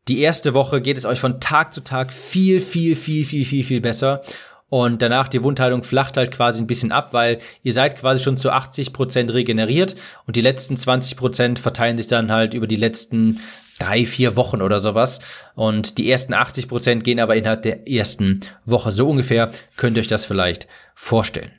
[0.08, 3.64] die erste Woche geht es euch von Tag zu Tag viel, viel, viel, viel, viel,
[3.64, 4.22] viel besser.
[4.70, 8.38] Und danach die Wundheilung flacht halt quasi ein bisschen ab, weil ihr seid quasi schon
[8.38, 12.76] zu 80 Prozent regeneriert und die letzten 20 Prozent verteilen sich dann halt über die
[12.76, 13.40] letzten
[13.80, 15.20] drei, vier Wochen oder sowas.
[15.54, 18.92] Und die ersten 80 Prozent gehen aber innerhalb der ersten Woche.
[18.92, 21.52] So ungefähr könnt ihr euch das vielleicht vorstellen.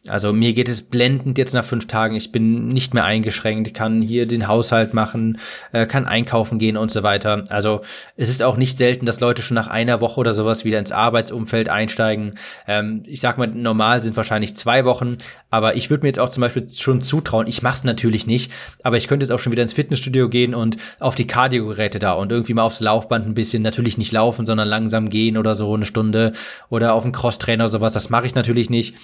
[0.08, 2.16] Also mir geht es blendend jetzt nach fünf Tagen.
[2.16, 5.38] Ich bin nicht mehr eingeschränkt, kann hier den Haushalt machen,
[5.72, 7.44] äh, kann einkaufen gehen und so weiter.
[7.50, 7.82] Also
[8.16, 10.92] es ist auch nicht selten, dass Leute schon nach einer Woche oder sowas wieder ins
[10.92, 12.32] Arbeitsumfeld einsteigen.
[12.66, 15.18] Ähm, ich sag mal, normal sind wahrscheinlich zwei Wochen,
[15.50, 18.50] aber ich würde mir jetzt auch zum Beispiel schon zutrauen, ich mache es natürlich nicht,
[18.82, 22.14] aber ich könnte jetzt auch schon wieder ins Fitnessstudio gehen und auf die Kardiogeräte da
[22.14, 25.74] und irgendwie mal aufs Laufband ein bisschen, natürlich nicht laufen, sondern langsam gehen oder so
[25.74, 26.32] eine Stunde
[26.70, 27.92] oder auf einen Crosstrainer oder sowas.
[27.92, 28.94] Das mache ich natürlich nicht.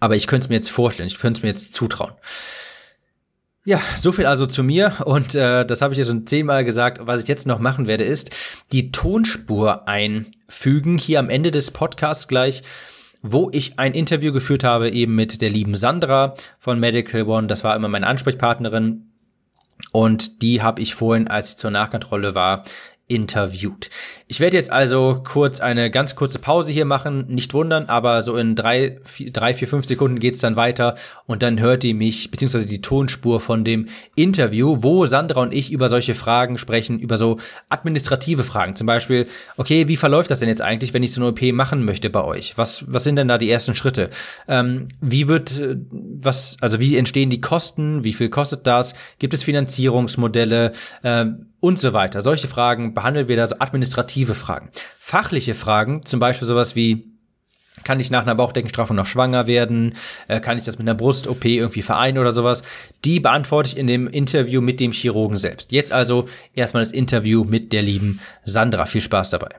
[0.00, 2.12] Aber ich könnte es mir jetzt vorstellen, ich könnte es mir jetzt zutrauen.
[3.64, 6.98] Ja, so viel also zu mir und äh, das habe ich ja schon zehnmal gesagt.
[7.06, 8.34] Was ich jetzt noch machen werde, ist
[8.72, 12.64] die Tonspur einfügen hier am Ende des Podcasts gleich,
[13.22, 17.46] wo ich ein Interview geführt habe eben mit der lieben Sandra von Medical One.
[17.46, 19.12] Das war immer meine Ansprechpartnerin
[19.92, 22.64] und die habe ich vorhin, als ich zur Nachkontrolle war,
[23.12, 23.90] interviewt.
[24.26, 28.36] Ich werde jetzt also kurz eine ganz kurze Pause hier machen, nicht wundern, aber so
[28.36, 30.94] in drei, vier, drei, vier fünf Sekunden geht's dann weiter
[31.26, 35.70] und dann hört ihr mich, beziehungsweise die Tonspur von dem Interview, wo Sandra und ich
[35.70, 38.74] über solche Fragen sprechen, über so administrative Fragen.
[38.74, 39.26] Zum Beispiel,
[39.58, 42.24] okay, wie verläuft das denn jetzt eigentlich, wenn ich so eine OP machen möchte bei
[42.24, 42.56] euch?
[42.56, 44.08] Was, was sind denn da die ersten Schritte?
[44.48, 48.04] Ähm, wie wird, äh, was, also wie entstehen die Kosten?
[48.04, 48.94] Wie viel kostet das?
[49.18, 50.72] Gibt es Finanzierungsmodelle?
[51.04, 52.20] Ähm, und so weiter.
[52.22, 54.70] Solche Fragen behandeln wir da, so administrative Fragen.
[54.98, 57.12] Fachliche Fragen, zum Beispiel sowas wie,
[57.84, 59.94] kann ich nach einer Bauchdeckenstraffung noch schwanger werden?
[60.28, 62.62] Äh, kann ich das mit einer Brust-OP irgendwie vereinen oder sowas?
[63.04, 65.72] Die beantworte ich in dem Interview mit dem Chirurgen selbst.
[65.72, 68.84] Jetzt also erstmal das Interview mit der lieben Sandra.
[68.84, 69.50] Viel Spaß dabei.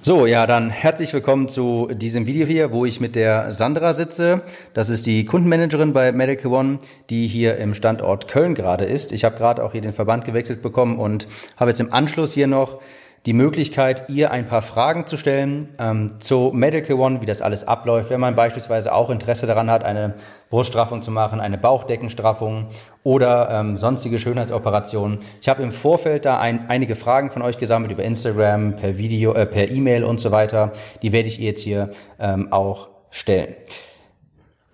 [0.00, 4.42] So, ja, dann herzlich willkommen zu diesem Video hier, wo ich mit der Sandra sitze.
[4.72, 6.78] Das ist die Kundenmanagerin bei Medical One,
[7.10, 9.10] die hier im Standort Köln gerade ist.
[9.10, 12.46] Ich habe gerade auch hier den Verband gewechselt bekommen und habe jetzt im Anschluss hier
[12.46, 12.80] noch
[13.26, 17.66] die Möglichkeit, ihr ein paar Fragen zu stellen ähm, zu Medical One, wie das alles
[17.66, 20.14] abläuft, wenn man beispielsweise auch Interesse daran hat, eine
[20.50, 22.68] Bruststraffung zu machen, eine Bauchdeckenstraffung
[23.02, 25.18] oder ähm, sonstige Schönheitsoperationen.
[25.40, 29.34] Ich habe im Vorfeld da ein, einige Fragen von euch gesammelt über Instagram, per Video,
[29.34, 30.72] äh, per E-Mail und so weiter.
[31.02, 33.56] Die werde ich ihr jetzt hier ähm, auch stellen.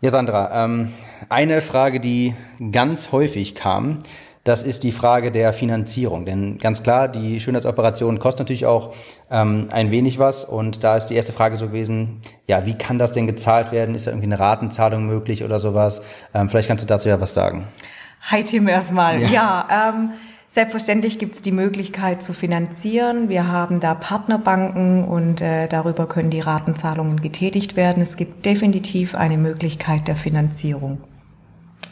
[0.01, 0.93] Ja, Sandra, ähm,
[1.31, 2.35] eine Frage, die
[2.73, 4.01] ganz häufig kam,
[4.45, 6.27] das ist die Frage der Finanzierung.
[6.27, 8.95] Denn ganz klar, die Schönheitsoperation kostet natürlich auch
[9.31, 10.45] ähm, ein wenig was.
[10.45, 13.95] Und da ist die erste Frage so gewesen, ja, wie kann das denn gezahlt werden?
[13.95, 16.03] Ist da irgendwie eine Ratenzahlung möglich oder sowas?
[16.35, 17.67] Ähm, vielleicht kannst du dazu ja was sagen.
[18.31, 19.21] Hi Tim erstmal.
[19.21, 20.11] Ja, ja ähm,
[20.55, 23.29] Selbstverständlich gibt es die Möglichkeit zu finanzieren.
[23.29, 28.01] Wir haben da Partnerbanken und äh, darüber können die Ratenzahlungen getätigt werden.
[28.01, 30.99] Es gibt definitiv eine Möglichkeit der Finanzierung.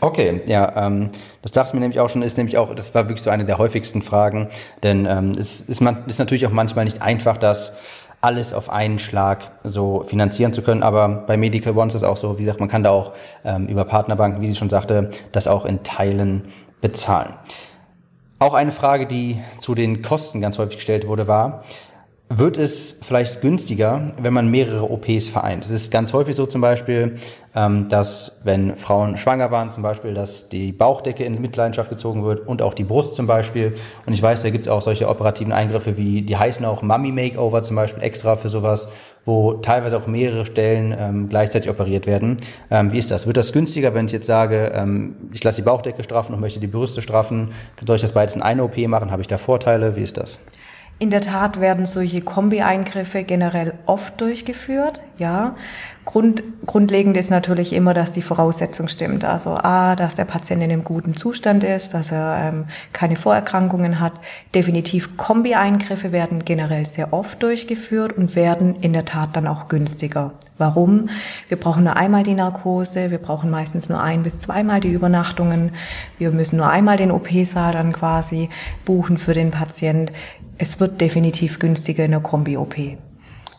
[0.03, 1.11] Okay, ja, ähm,
[1.43, 3.45] das dachte ich mir nämlich auch schon, ist nämlich auch, das war wirklich so eine
[3.45, 4.49] der häufigsten Fragen,
[4.83, 7.77] denn ähm, es ist, man, ist natürlich auch manchmal nicht einfach, das
[8.21, 12.17] alles auf einen Schlag so finanzieren zu können, aber bei Medical One ist es auch
[12.17, 13.13] so, wie gesagt, man kann da auch
[13.45, 16.47] ähm, über Partnerbanken, wie sie schon sagte, das auch in Teilen
[16.81, 17.35] bezahlen.
[18.41, 21.63] Auch eine Frage, die zu den Kosten ganz häufig gestellt wurde, war,
[22.39, 25.65] wird es vielleicht günstiger, wenn man mehrere OPs vereint.
[25.65, 27.17] Es ist ganz häufig so zum Beispiel,
[27.55, 32.47] ähm, dass wenn Frauen schwanger waren, zum Beispiel, dass die Bauchdecke in Mitleidenschaft gezogen wird
[32.47, 33.75] und auch die Brust zum Beispiel.
[34.07, 37.13] Und ich weiß, da gibt es auch solche operativen Eingriffe wie, die heißen auch Mummy
[37.13, 38.89] Makeover zum Beispiel extra für sowas,
[39.27, 42.39] wo teilweise auch mehrere Stellen ähm, gleichzeitig operiert werden.
[42.71, 43.27] Ähm, wie ist das?
[43.27, 44.53] Wird das günstiger, wenn ich jetzt sage,
[45.33, 47.51] ich lasse die Bauchdecke straffen und möchte die Brüste straffen?
[47.87, 49.11] Soll ich das beides in eine OP machen?
[49.11, 49.97] Habe ich da Vorteile?
[49.97, 50.41] Wie ist das?
[50.99, 55.57] In der Tat werden solche Kombi-Eingriffe generell oft durchgeführt, ja.
[56.05, 59.25] Grund, grundlegend ist natürlich immer, dass die Voraussetzung stimmt.
[59.25, 64.01] Also A, dass der Patient in einem guten Zustand ist, dass er ähm, keine Vorerkrankungen
[64.01, 64.15] hat.
[64.53, 70.33] Definitiv Kombi-Eingriffe werden generell sehr oft durchgeführt und werden in der Tat dann auch günstiger.
[70.59, 71.09] Warum?
[71.49, 75.73] Wir brauchen nur einmal die Narkose, wir brauchen meistens nur ein bis zweimal die Übernachtungen,
[76.19, 78.49] wir müssen nur einmal den OP-Saal dann quasi
[78.85, 80.13] buchen für den Patient
[80.63, 82.77] es wird definitiv günstiger in der Kombi-OP.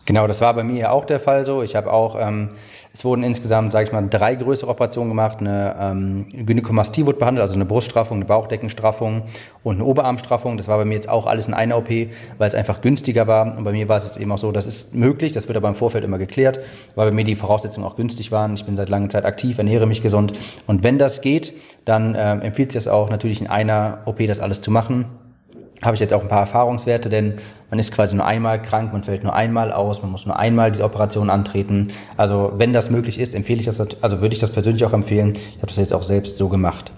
[0.06, 1.62] Genau, das war bei mir ja auch der Fall so.
[1.62, 2.50] Ich habe auch, ähm,
[2.94, 5.40] es wurden insgesamt, sage ich mal, drei größere Operationen gemacht.
[5.40, 9.22] Eine ähm, Gynäkomastie wurde behandelt, also eine Bruststraffung, eine Bauchdeckenstraffung
[9.62, 10.56] und eine Oberarmstraffung.
[10.56, 13.54] Das war bei mir jetzt auch alles in einer OP, weil es einfach günstiger war.
[13.56, 15.68] Und bei mir war es jetzt eben auch so, das ist möglich, das wird aber
[15.68, 16.60] im Vorfeld immer geklärt,
[16.94, 18.54] weil bei mir die Voraussetzungen auch günstig waren.
[18.54, 20.32] Ich bin seit langer Zeit aktiv, ernähre mich gesund.
[20.66, 21.52] Und wenn das geht,
[21.84, 25.04] dann ähm, empfiehlt das auch natürlich in einer OP das alles zu machen
[25.84, 27.34] habe ich jetzt auch ein paar Erfahrungswerte, denn
[27.70, 30.70] man ist quasi nur einmal krank, man fällt nur einmal aus, man muss nur einmal
[30.70, 31.88] diese Operation antreten.
[32.16, 35.32] Also wenn das möglich ist, empfehle ich das, also würde ich das persönlich auch empfehlen.
[35.34, 36.92] Ich habe das jetzt auch selbst so gemacht.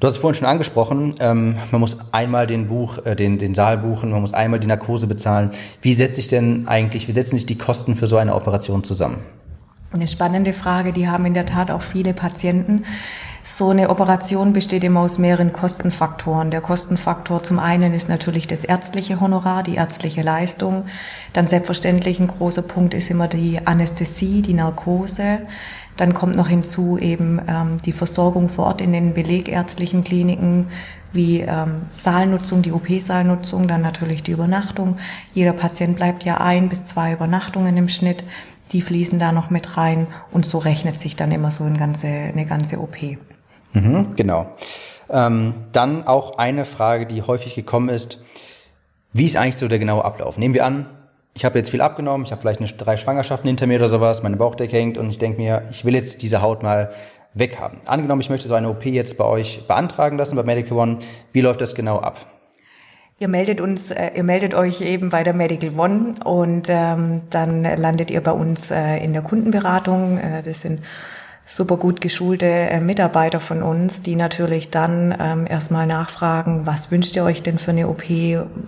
[0.00, 3.54] Du hast es vorhin schon angesprochen, ähm, man muss einmal den Buch, äh, den, den
[3.54, 5.50] Saal buchen, man muss einmal die Narkose bezahlen.
[5.82, 9.18] Wie setzt sich denn eigentlich, wie setzen sich die Kosten für so eine Operation zusammen?
[9.92, 12.84] Eine spannende Frage, die haben in der Tat auch viele Patienten.
[13.42, 16.50] So eine Operation besteht immer aus mehreren Kostenfaktoren.
[16.50, 20.84] Der Kostenfaktor zum einen ist natürlich das ärztliche Honorar, die ärztliche Leistung.
[21.32, 25.40] Dann selbstverständlich ein großer Punkt ist immer die Anästhesie, die Narkose.
[25.96, 30.68] Dann kommt noch hinzu eben ähm, die Versorgung vor Ort in den belegärztlichen Kliniken,
[31.12, 34.98] wie ähm, Saalnutzung, die OP-Saalnutzung, dann natürlich die Übernachtung.
[35.34, 38.22] Jeder Patient bleibt ja ein bis zwei Übernachtungen im Schnitt.
[38.72, 42.06] Die fließen da noch mit rein und so rechnet sich dann immer so eine ganze,
[42.06, 42.96] eine ganze OP.
[43.72, 44.46] Mhm, genau.
[45.08, 48.22] Ähm, dann auch eine Frage, die häufig gekommen ist.
[49.12, 50.38] Wie ist eigentlich so der genaue Ablauf?
[50.38, 50.86] Nehmen wir an,
[51.34, 54.22] ich habe jetzt viel abgenommen, ich habe vielleicht eine, drei Schwangerschaften hinter mir oder sowas,
[54.22, 56.90] meine Bauchdecke hängt und ich denke mir, ich will jetzt diese Haut mal
[57.34, 57.78] weghaben.
[57.86, 60.98] Angenommen, ich möchte so eine OP jetzt bei euch beantragen lassen, bei Medical One.
[61.32, 62.26] Wie läuft das genau ab?
[63.18, 67.64] Ihr meldet uns, äh, ihr meldet euch eben bei der Medical One und ähm, dann
[67.64, 70.18] landet ihr bei uns äh, in der Kundenberatung.
[70.18, 70.80] Äh, das sind
[71.50, 77.16] super gut geschulte äh, Mitarbeiter von uns, die natürlich dann ähm, erstmal nachfragen, was wünscht
[77.16, 78.04] ihr euch denn für eine OP?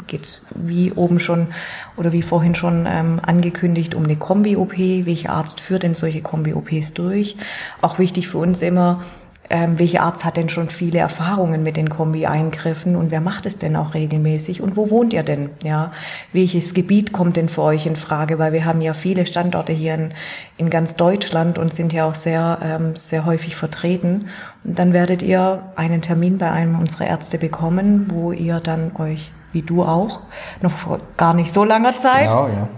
[0.09, 1.49] Geht's wie oben schon
[1.97, 4.77] oder wie vorhin schon ähm, angekündigt um eine Kombi-OP?
[4.77, 7.37] Welcher Arzt führt denn solche Kombi-OPs durch?
[7.81, 9.03] Auch wichtig für uns immer,
[9.51, 13.59] ähm, welcher Arzt hat denn schon viele Erfahrungen mit den Kombi-Eingriffen und wer macht es
[13.59, 15.51] denn auch regelmäßig und wo wohnt ihr denn?
[15.63, 15.93] Ja,
[16.33, 18.39] welches Gebiet kommt denn für euch in Frage?
[18.39, 20.15] Weil wir haben ja viele Standorte hier in,
[20.57, 24.29] in ganz Deutschland und sind ja auch sehr, ähm, sehr häufig vertreten.
[24.65, 29.33] Und dann werdet ihr einen Termin bei einem unserer Ärzte bekommen, wo ihr dann euch,
[29.53, 30.21] wie du auch,
[30.63, 32.69] noch vor gar nicht so langer Zeit, genau, ja.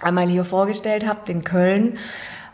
[0.00, 1.98] einmal hier vorgestellt habt in Köln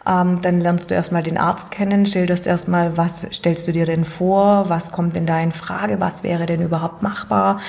[0.06, 4.04] ähm, dann lernst du erstmal den Arzt kennen, schilderst erstmal, was stellst du dir denn
[4.04, 7.60] vor, was kommt denn da in Frage, was wäre denn überhaupt machbar,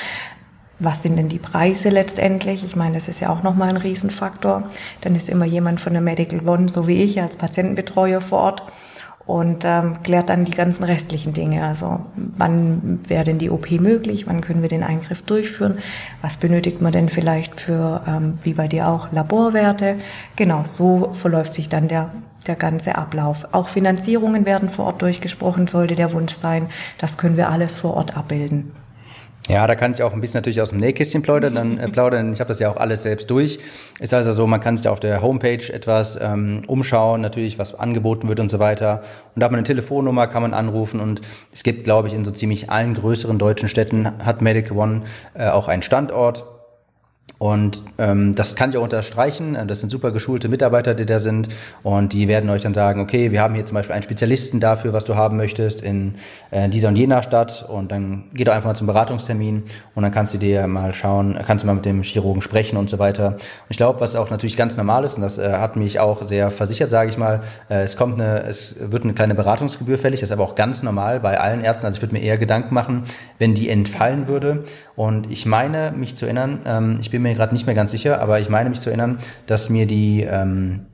[0.79, 2.63] was sind denn die Preise letztendlich?
[2.63, 4.69] Ich meine, das ist ja auch nochmal ein Riesenfaktor.
[5.01, 8.63] Dann ist immer jemand von der Medical One, so wie ich, als Patientenbetreuer vor Ort
[9.25, 11.65] und ähm, klärt dann die ganzen restlichen Dinge.
[11.65, 14.27] Also wann wäre denn die OP möglich?
[14.27, 15.79] Wann können wir den Eingriff durchführen?
[16.21, 19.95] Was benötigt man denn vielleicht für, ähm, wie bei dir auch, Laborwerte?
[20.36, 22.12] Genau, so verläuft sich dann der
[22.47, 23.47] der ganze Ablauf.
[23.53, 26.67] Auch Finanzierungen werden vor Ort durchgesprochen, sollte der Wunsch sein.
[26.97, 28.73] Das können wir alles vor Ort abbilden.
[29.49, 31.56] Ja, da kann ich auch ein bisschen natürlich aus dem Nähkästchen plaudern.
[31.56, 32.32] Dann, äh, plaudern.
[32.32, 33.60] Ich habe das ja auch alles selbst durch.
[33.99, 37.77] Ist also so, man kann sich da auf der Homepage etwas ähm, umschauen, natürlich, was
[37.77, 39.01] angeboten wird und so weiter.
[39.36, 41.01] Und da hat man eine Telefonnummer, kann man anrufen.
[41.01, 41.19] Und
[41.51, 45.01] es gibt, glaube ich, in so ziemlich allen größeren deutschen Städten hat Medical One
[45.34, 46.45] äh, auch einen Standort.
[47.39, 49.57] Und ähm, das kann ich auch unterstreichen.
[49.67, 51.49] Das sind super geschulte Mitarbeiter, die da sind.
[51.83, 54.93] Und die werden euch dann sagen, okay, wir haben hier zum Beispiel einen Spezialisten dafür,
[54.93, 56.15] was du haben möchtest, in
[56.51, 57.67] äh, dieser und jener Stadt.
[57.67, 59.63] Und dann geh doch einfach mal zum Beratungstermin
[59.95, 62.89] und dann kannst du dir mal schauen, kannst du mal mit dem Chirurgen sprechen und
[62.89, 63.27] so weiter.
[63.33, 66.23] Und ich glaube, was auch natürlich ganz normal ist, und das äh, hat mich auch
[66.23, 70.21] sehr versichert, sage ich mal, äh, es kommt eine, es wird eine kleine Beratungsgebühr fällig,
[70.21, 71.85] das ist aber auch ganz normal bei allen Ärzten.
[71.85, 73.03] Also ich würde mir eher Gedanken machen,
[73.37, 74.63] wenn die entfallen würde.
[74.95, 78.21] Und ich meine, mich zu erinnern, ähm, ich bin mir gerade nicht mehr ganz sicher,
[78.21, 80.86] aber ich meine mich zu erinnern, dass mir die ähm,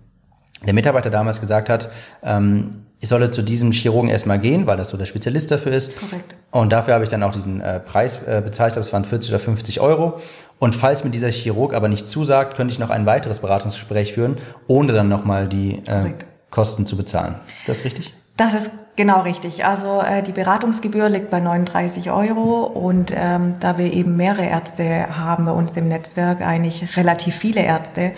[0.66, 1.90] der Mitarbeiter damals gesagt hat,
[2.24, 5.98] ähm, ich solle zu diesem Chirurgen erstmal gehen, weil das so der Spezialist dafür ist.
[5.98, 6.36] Korrekt.
[6.52, 9.40] Und dafür habe ich dann auch diesen äh, Preis äh, bezahlt, das waren 40 oder
[9.40, 10.20] 50 Euro.
[10.60, 14.38] Und falls mir dieser Chirurg aber nicht zusagt, könnte ich noch ein weiteres Beratungsgespräch führen,
[14.68, 16.14] ohne dann nochmal die äh,
[16.50, 17.36] Kosten zu bezahlen.
[17.62, 18.14] Ist das richtig?
[18.36, 19.64] Das ist genau richtig.
[19.64, 25.18] Also äh, die Beratungsgebühr liegt bei 39 Euro und ähm, da wir eben mehrere Ärzte
[25.18, 28.12] haben bei uns im Netzwerk, eigentlich relativ viele Ärzte.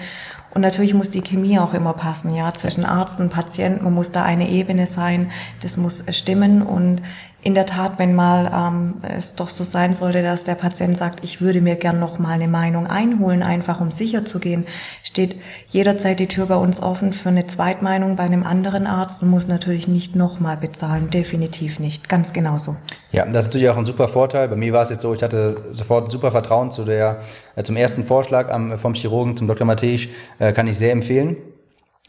[0.50, 3.84] Und natürlich muss die Chemie auch immer passen, ja, zwischen Arzt und Patient.
[3.84, 5.32] Man muss da eine Ebene sein.
[5.62, 7.04] Das muss stimmen und
[7.44, 11.24] in der Tat, wenn mal ähm, es doch so sein sollte, dass der Patient sagt,
[11.24, 14.66] ich würde mir gern noch mal eine Meinung einholen, einfach um sicher zu gehen,
[15.04, 15.38] steht
[15.70, 19.48] jederzeit die Tür bei uns offen für eine Zweitmeinung bei einem anderen Arzt und muss
[19.48, 22.76] natürlich nicht noch mal bezahlen, definitiv nicht, ganz genauso.
[23.12, 24.48] Ja, das ist natürlich auch ein super Vorteil.
[24.48, 27.22] Bei mir war es jetzt so, ich hatte sofort ein super Vertrauen zu der,
[27.56, 29.66] äh, zum ersten Vorschlag am, vom Chirurgen, zum Dr.
[29.66, 30.02] Matthäus,
[30.38, 31.38] äh, kann ich sehr empfehlen.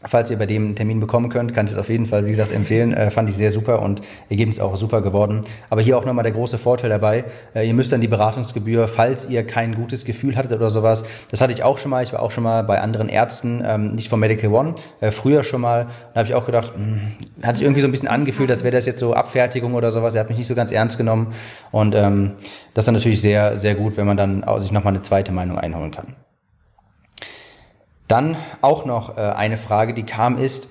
[0.05, 2.29] Falls ihr bei dem einen Termin bekommen könnt, kann ich es auf jeden Fall, wie
[2.29, 2.93] gesagt, empfehlen.
[2.93, 5.43] Äh, fand ich sehr super und Ergebnis auch super geworden.
[5.69, 7.23] Aber hier auch nochmal der große Vorteil dabei.
[7.55, 11.05] Äh, ihr müsst dann die Beratungsgebühr, falls ihr kein gutes Gefühl hattet oder sowas.
[11.31, 12.03] Das hatte ich auch schon mal.
[12.03, 15.43] Ich war auch schon mal bei anderen Ärzten, ähm, nicht von Medical One, äh, früher
[15.43, 15.87] schon mal.
[16.13, 17.01] Da habe ich auch gedacht, mh, hm,
[17.43, 20.15] hat sich irgendwie so ein bisschen angefühlt, als wäre das jetzt so Abfertigung oder sowas.
[20.15, 21.33] Er hat mich nicht so ganz ernst genommen.
[21.71, 22.33] Und ähm,
[22.73, 25.57] das ist dann natürlich sehr, sehr gut, wenn man dann sich nochmal eine zweite Meinung
[25.57, 26.15] einholen kann.
[28.07, 30.69] Dann auch noch äh, eine Frage, die kam, ist,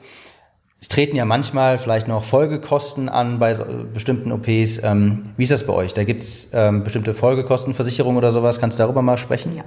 [0.83, 3.64] es treten ja manchmal vielleicht noch Folgekosten an bei so,
[3.95, 4.83] bestimmten OPs.
[4.83, 5.95] Ähm, wie ist das bei euch?
[5.95, 8.59] Da gibt es ähm, bestimmte Folgekostenversicherungen oder sowas.
[8.59, 9.55] Kannst du darüber mal sprechen?
[9.55, 9.62] Ja,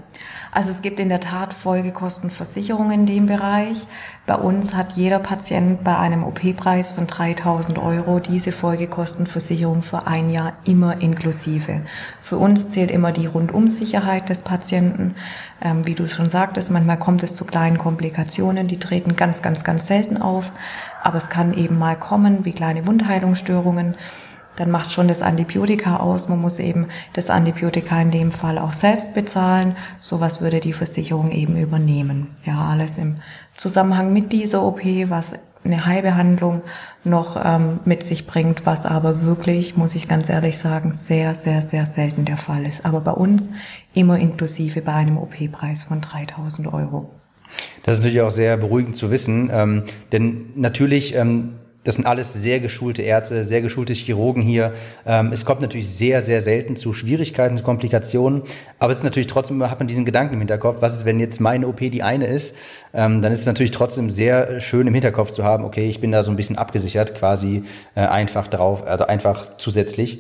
[0.52, 3.88] also es gibt in der Tat Folgekostenversicherungen in dem Bereich.
[4.26, 10.30] Bei uns hat jeder Patient bei einem OP-Preis von 3000 Euro diese Folgekostenversicherung für ein
[10.30, 11.84] Jahr immer inklusive.
[12.20, 15.16] Für uns zählt immer die Rundumsicherheit des Patienten.
[15.62, 19.42] Ähm, wie du es schon sagtest, manchmal kommt es zu kleinen Komplikationen, die treten ganz,
[19.42, 20.52] ganz, ganz selten auf
[21.06, 23.96] aber es kann eben mal kommen wie kleine Wundheilungsstörungen.
[24.56, 26.28] Dann macht schon das Antibiotika aus.
[26.28, 29.78] Man muss eben das Antibiotika in dem Fall auch selbst bezahlen.
[30.00, 32.30] Sowas würde die Versicherung eben übernehmen.
[32.44, 33.18] Ja, alles im
[33.56, 35.34] Zusammenhang mit dieser OP, was
[35.66, 36.62] eine Heilbehandlung
[37.04, 41.62] noch ähm, mit sich bringt, was aber wirklich, muss ich ganz ehrlich sagen, sehr, sehr,
[41.64, 42.86] sehr selten der Fall ist.
[42.86, 43.50] Aber bei uns
[43.94, 47.10] immer inklusive bei einem OP-Preis von 3000 Euro.
[47.84, 52.34] Das ist natürlich auch sehr beruhigend zu wissen, ähm, denn natürlich ähm, das sind alles
[52.34, 54.74] sehr geschulte Ärzte, sehr geschulte Chirurgen hier.
[55.06, 58.42] Ähm, es kommt natürlich sehr, sehr selten zu Schwierigkeiten, zu Komplikationen.
[58.80, 61.40] Aber es ist natürlich trotzdem, hat man diesen Gedanken im Hinterkopf, was ist, wenn jetzt
[61.40, 62.56] meine OP die eine ist?
[62.94, 66.12] Ähm, dann ist es natürlich trotzdem sehr schön im Hinterkopf zu haben, okay, ich bin
[66.12, 70.20] da so ein bisschen abgesichert, quasi äh, einfach drauf, also einfach zusätzlich.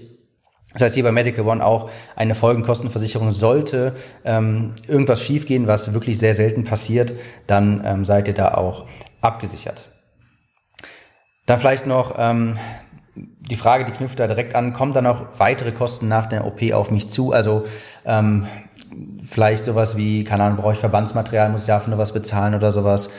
[0.74, 6.20] Das heißt, hier bei Medical One auch eine Folgenkostenversicherung sollte ähm, irgendwas schiefgehen, was wirklich
[6.20, 7.14] sehr selten passiert,
[7.48, 8.86] dann ähm, seid ihr da auch
[9.22, 9.95] abgesichert.
[11.46, 12.58] Dann vielleicht noch ähm,
[13.16, 16.62] die Frage, die knüpft da direkt an, kommen dann noch weitere Kosten nach der OP
[16.74, 17.32] auf mich zu?
[17.32, 17.66] Also
[18.06, 18.48] ähm,
[19.24, 22.72] vielleicht sowas wie, keine Ahnung, brauche ich Verbandsmaterial, muss ich dafür noch was bezahlen oder
[22.72, 23.10] sowas?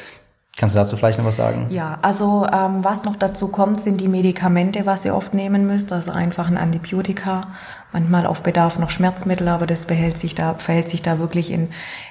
[0.59, 1.67] Kannst du dazu vielleicht noch was sagen?
[1.69, 5.93] Ja, also ähm, was noch dazu kommt, sind die Medikamente, was ihr oft nehmen müsst.
[5.93, 7.49] Also einfach ein Antibiotika,
[7.93, 11.69] manchmal auf Bedarf noch Schmerzmittel, aber das behält sich da, verhält sich da wirklich in,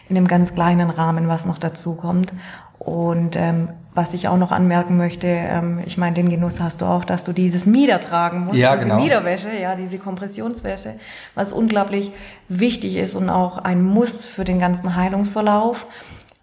[0.09, 2.34] in einem ganz kleinen Rahmen, was noch dazu kommt.
[2.78, 6.86] Und ähm, was ich auch noch anmerken möchte, ähm, ich meine, den Genuss hast du
[6.86, 9.02] auch, dass du dieses Mieder tragen musst, ja, diese genau.
[9.02, 10.96] Miederwäsche, ja, diese Kompressionswäsche,
[11.34, 12.12] was unglaublich
[12.50, 15.88] wichtig ist und auch ein Muss für den ganzen Heilungsverlauf.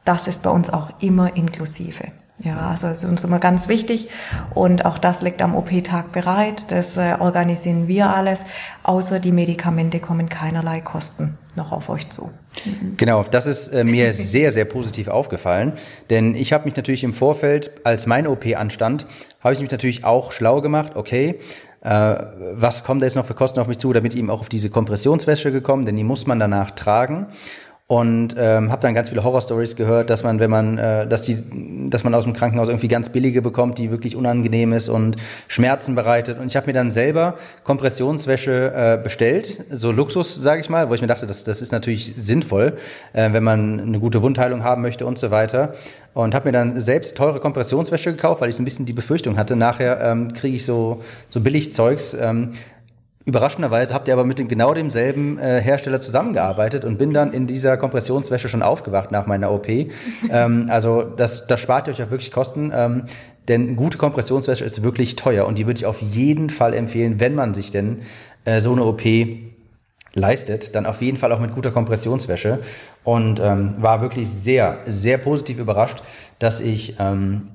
[0.05, 2.05] Das ist bei uns auch immer inklusive.
[2.39, 4.09] Ja, also ist uns immer ganz wichtig
[4.55, 6.71] und auch das liegt am OP-Tag bereit.
[6.71, 8.41] Das äh, organisieren wir alles.
[8.83, 12.31] Außer die Medikamente kommen keinerlei Kosten noch auf euch zu.
[12.97, 15.75] Genau, das ist äh, mir sehr, sehr positiv aufgefallen,
[16.11, 19.07] denn ich habe mich natürlich im Vorfeld, als mein OP anstand,
[19.41, 21.39] habe ich mich natürlich auch schlau gemacht, okay,
[21.83, 22.17] äh,
[22.55, 24.49] was kommt da jetzt noch für Kosten auf mich zu, damit ich eben auch auf
[24.49, 27.27] diese Kompressionswäsche gekommen, denn die muss man danach tragen
[27.89, 31.91] und ähm, habe dann ganz viele Horrorstories gehört, dass man, wenn man, äh, dass die,
[31.91, 35.17] dass man aus dem Krankenhaus irgendwie ganz billige bekommt, die wirklich unangenehm ist und
[35.49, 36.39] Schmerzen bereitet.
[36.39, 40.95] Und ich habe mir dann selber Kompressionswäsche äh, bestellt, so Luxus, sage ich mal, wo
[40.95, 42.79] ich mir dachte, das, das ist natürlich sinnvoll,
[43.13, 45.75] äh, wenn man eine gute Wundheilung haben möchte und so weiter.
[46.15, 49.37] Und habe mir dann selbst teure Kompressionswäsche gekauft, weil ich so ein bisschen die Befürchtung
[49.37, 52.15] hatte, nachher ähm, kriege ich so so billig Zeugs.
[52.15, 52.53] Ähm,
[53.25, 57.47] Überraschenderweise habt ihr aber mit dem, genau demselben äh, Hersteller zusammengearbeitet und bin dann in
[57.47, 59.69] dieser Kompressionswäsche schon aufgewacht nach meiner OP.
[60.31, 62.73] ähm, also das, das spart ihr euch auch wirklich Kosten.
[62.75, 63.05] Ähm,
[63.49, 67.35] denn gute Kompressionswäsche ist wirklich teuer und die würde ich auf jeden Fall empfehlen, wenn
[67.35, 68.03] man sich denn
[68.45, 69.03] äh, so eine OP
[70.15, 72.61] leistet, dann auf jeden Fall auch mit guter Kompressionswäsche.
[73.05, 76.03] Und ähm, war wirklich sehr, sehr positiv überrascht,
[76.39, 77.49] dass ich ähm,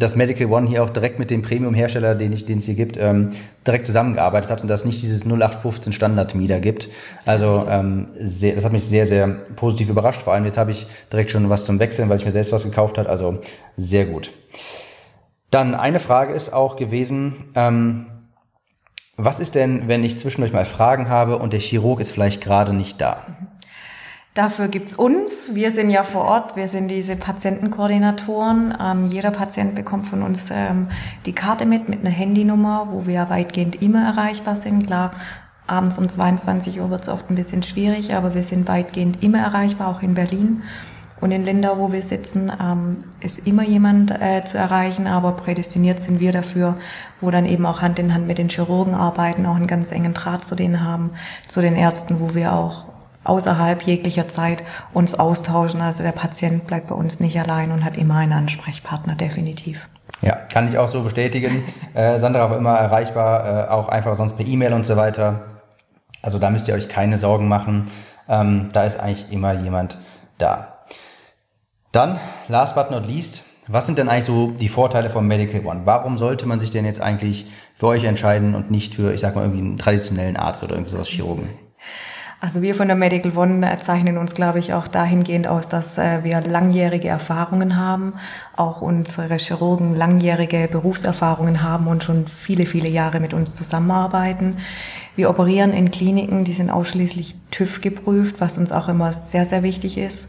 [0.00, 2.96] dass Medical One hier auch direkt mit dem Premium-Hersteller, den, ich, den es hier gibt,
[2.96, 3.30] ähm,
[3.66, 6.88] direkt zusammengearbeitet hat und dass nicht dieses 0815 Standard-Mieder gibt.
[7.26, 10.22] Also ähm, sehr, das hat mich sehr, sehr positiv überrascht.
[10.22, 12.64] Vor allem jetzt habe ich direkt schon was zum Wechseln, weil ich mir selbst was
[12.64, 13.06] gekauft hat.
[13.06, 13.38] Also
[13.76, 14.32] sehr gut.
[15.50, 18.06] Dann eine Frage ist auch gewesen, ähm,
[19.16, 22.72] was ist denn, wenn ich zwischendurch mal Fragen habe und der Chirurg ist vielleicht gerade
[22.72, 23.26] nicht da?
[24.34, 25.54] Dafür gibt's uns.
[25.54, 26.54] Wir sind ja vor Ort.
[26.54, 28.76] Wir sind diese Patientenkoordinatoren.
[28.80, 30.88] Ähm, jeder Patient bekommt von uns ähm,
[31.26, 34.86] die Karte mit, mit einer Handynummer, wo wir weitgehend immer erreichbar sind.
[34.86, 35.14] Klar,
[35.66, 39.88] abends um 22 Uhr wird's oft ein bisschen schwierig, aber wir sind weitgehend immer erreichbar,
[39.88, 40.62] auch in Berlin.
[41.20, 46.04] Und in Ländern, wo wir sitzen, ähm, ist immer jemand äh, zu erreichen, aber prädestiniert
[46.04, 46.76] sind wir dafür,
[47.20, 50.14] wo dann eben auch Hand in Hand mit den Chirurgen arbeiten, auch einen ganz engen
[50.14, 51.10] Draht zu denen haben,
[51.48, 52.84] zu den Ärzten, wo wir auch
[53.24, 54.62] außerhalb jeglicher Zeit
[54.92, 55.80] uns austauschen.
[55.80, 59.88] Also der Patient bleibt bei uns nicht allein und hat immer einen Ansprechpartner, definitiv.
[60.22, 61.64] Ja, kann ich auch so bestätigen.
[61.94, 65.42] äh, Sandra war immer erreichbar, äh, auch einfach sonst per E-Mail und so weiter.
[66.22, 67.90] Also da müsst ihr euch keine Sorgen machen.
[68.28, 69.98] Ähm, da ist eigentlich immer jemand
[70.38, 70.78] da.
[71.92, 72.18] Dann,
[72.48, 75.82] last but not least, was sind denn eigentlich so die Vorteile von Medical One?
[75.84, 79.34] Warum sollte man sich denn jetzt eigentlich für euch entscheiden und nicht für, ich sag
[79.34, 81.48] mal, irgendwie einen traditionellen Arzt oder irgendwas Chirurgen?
[82.42, 86.24] Also wir von der Medical One zeichnen uns, glaube ich, auch dahingehend aus, dass äh,
[86.24, 88.14] wir langjährige Erfahrungen haben,
[88.56, 94.56] auch unsere Chirurgen langjährige Berufserfahrungen haben und schon viele, viele Jahre mit uns zusammenarbeiten.
[95.16, 99.62] Wir operieren in Kliniken, die sind ausschließlich TÜV geprüft, was uns auch immer sehr, sehr
[99.62, 100.26] wichtig ist.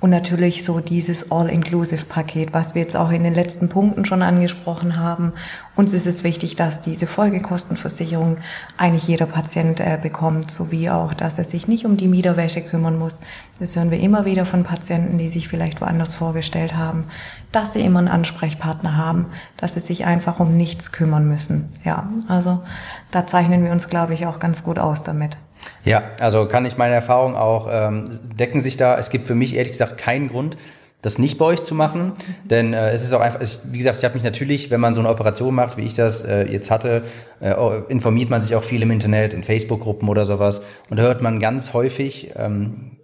[0.00, 4.96] Und natürlich so dieses All-Inclusive-Paket, was wir jetzt auch in den letzten Punkten schon angesprochen
[4.96, 5.32] haben.
[5.74, 8.36] Uns ist es wichtig, dass diese Folgekostenversicherung
[8.76, 12.96] eigentlich jeder Patient äh, bekommt, sowie auch, dass er sich nicht um die Miederwäsche kümmern
[12.96, 13.18] muss.
[13.58, 17.06] Das hören wir immer wieder von Patienten, die sich vielleicht woanders vorgestellt haben,
[17.50, 19.26] dass sie immer einen Ansprechpartner haben,
[19.56, 21.70] dass sie sich einfach um nichts kümmern müssen.
[21.84, 22.62] Ja, also
[23.10, 25.38] da zeichnen wir uns, glaube ich, auch ganz gut aus damit.
[25.84, 28.98] Ja, also kann ich meine Erfahrung auch ähm, decken sich da.
[28.98, 30.56] Es gibt für mich ehrlich gesagt keinen Grund,
[31.02, 32.12] das nicht bei euch zu machen,
[32.44, 34.94] denn äh, es ist auch einfach, ich, wie gesagt, ich habe mich natürlich, wenn man
[34.96, 37.02] so eine Operation macht, wie ich das äh, jetzt hatte,
[37.40, 37.54] äh,
[37.88, 41.38] informiert man sich auch viel im Internet, in Facebook-Gruppen oder sowas und da hört man
[41.38, 42.98] ganz häufig ähm,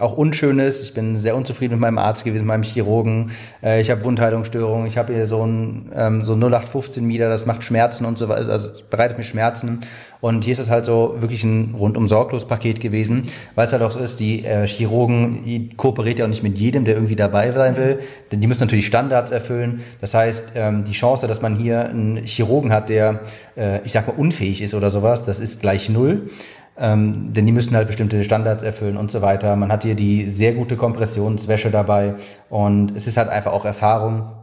[0.00, 0.82] auch Unschönes.
[0.82, 3.32] Ich bin sehr unzufrieden mit meinem Arzt gewesen, meinem Chirurgen.
[3.62, 4.86] Äh, ich habe Wundheilungsstörungen.
[4.86, 8.50] Ich habe hier so ein ähm, so 0815 Meter, das macht Schmerzen und so weiter.
[8.50, 9.80] Also bereitet mir Schmerzen.
[10.20, 13.22] Und hier ist es halt so wirklich ein rundum sorglos Paket gewesen,
[13.54, 16.58] weil es halt auch so ist, die äh, Chirurgen, die kooperiert ja auch nicht mit
[16.58, 18.00] jedem, der irgendwie dabei sein will,
[18.30, 19.80] denn die müssen natürlich Standards erfüllen.
[20.00, 23.20] Das heißt, ähm, die Chance, dass man hier einen Chirurgen hat, der,
[23.56, 26.30] äh, ich sag mal, unfähig ist oder sowas, das ist gleich null.
[26.78, 29.54] Ähm, denn die müssen halt bestimmte Standards erfüllen und so weiter.
[29.56, 32.14] Man hat hier die sehr gute Kompressionswäsche dabei
[32.48, 34.39] und es ist halt einfach auch Erfahrung,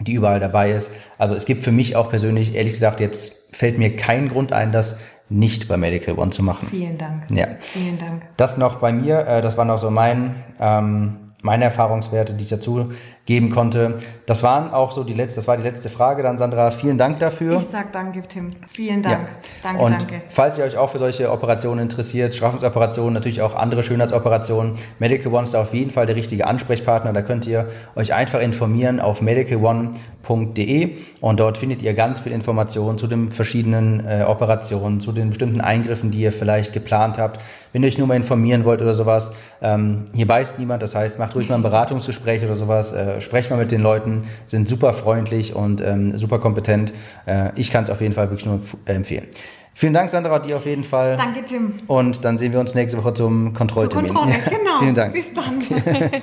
[0.00, 0.92] die überall dabei ist.
[1.18, 4.72] Also es gibt für mich auch persönlich, ehrlich gesagt, jetzt fällt mir kein Grund ein,
[4.72, 6.68] das nicht bei Medical One zu machen.
[6.70, 7.24] Vielen Dank.
[7.30, 7.48] Ja.
[7.60, 8.22] Vielen Dank.
[8.36, 12.50] Das noch bei mir, äh, das war noch so mein, ähm, meine Erfahrungswerte, die ich
[12.50, 12.92] dazu
[13.26, 13.94] geben konnte.
[14.24, 16.70] Das waren auch so die letzte, das war die letzte Frage dann, Sandra.
[16.70, 17.58] Vielen Dank dafür.
[17.58, 18.52] Ich sag danke, Tim.
[18.68, 19.18] Vielen Dank.
[19.18, 19.34] Ja.
[19.62, 20.22] Danke, und danke.
[20.28, 25.44] Falls ihr euch auch für solche Operationen interessiert, Straffungsoperationen, natürlich auch andere Schönheitsoperationen, Medical One
[25.44, 27.12] ist auf jeden Fall der richtige Ansprechpartner.
[27.12, 32.98] Da könnt ihr euch einfach informieren auf medicalone.de und dort findet ihr ganz viel Informationen
[32.98, 37.40] zu den verschiedenen äh, Operationen, zu den bestimmten Eingriffen, die ihr vielleicht geplant habt.
[37.72, 41.18] Wenn ihr euch nur mal informieren wollt oder sowas, ähm, hier beißt niemand, das heißt,
[41.18, 42.92] macht ruhig mal ein Beratungsgespräch oder sowas.
[42.92, 46.92] Äh, äh, sprecht mal mit den Leuten, sind super freundlich und ähm, super kompetent.
[47.26, 49.26] Äh, ich kann es auf jeden Fall wirklich nur empfehlen.
[49.74, 51.16] Vielen Dank, Sandra, dir auf jeden Fall.
[51.16, 51.74] Danke, Tim.
[51.86, 54.08] Und dann sehen wir uns nächste Woche zum Kontrolltermin.
[54.08, 54.78] Zur Kontrolle, genau.
[54.80, 55.12] Vielen Dank.
[55.12, 55.62] Bis dann.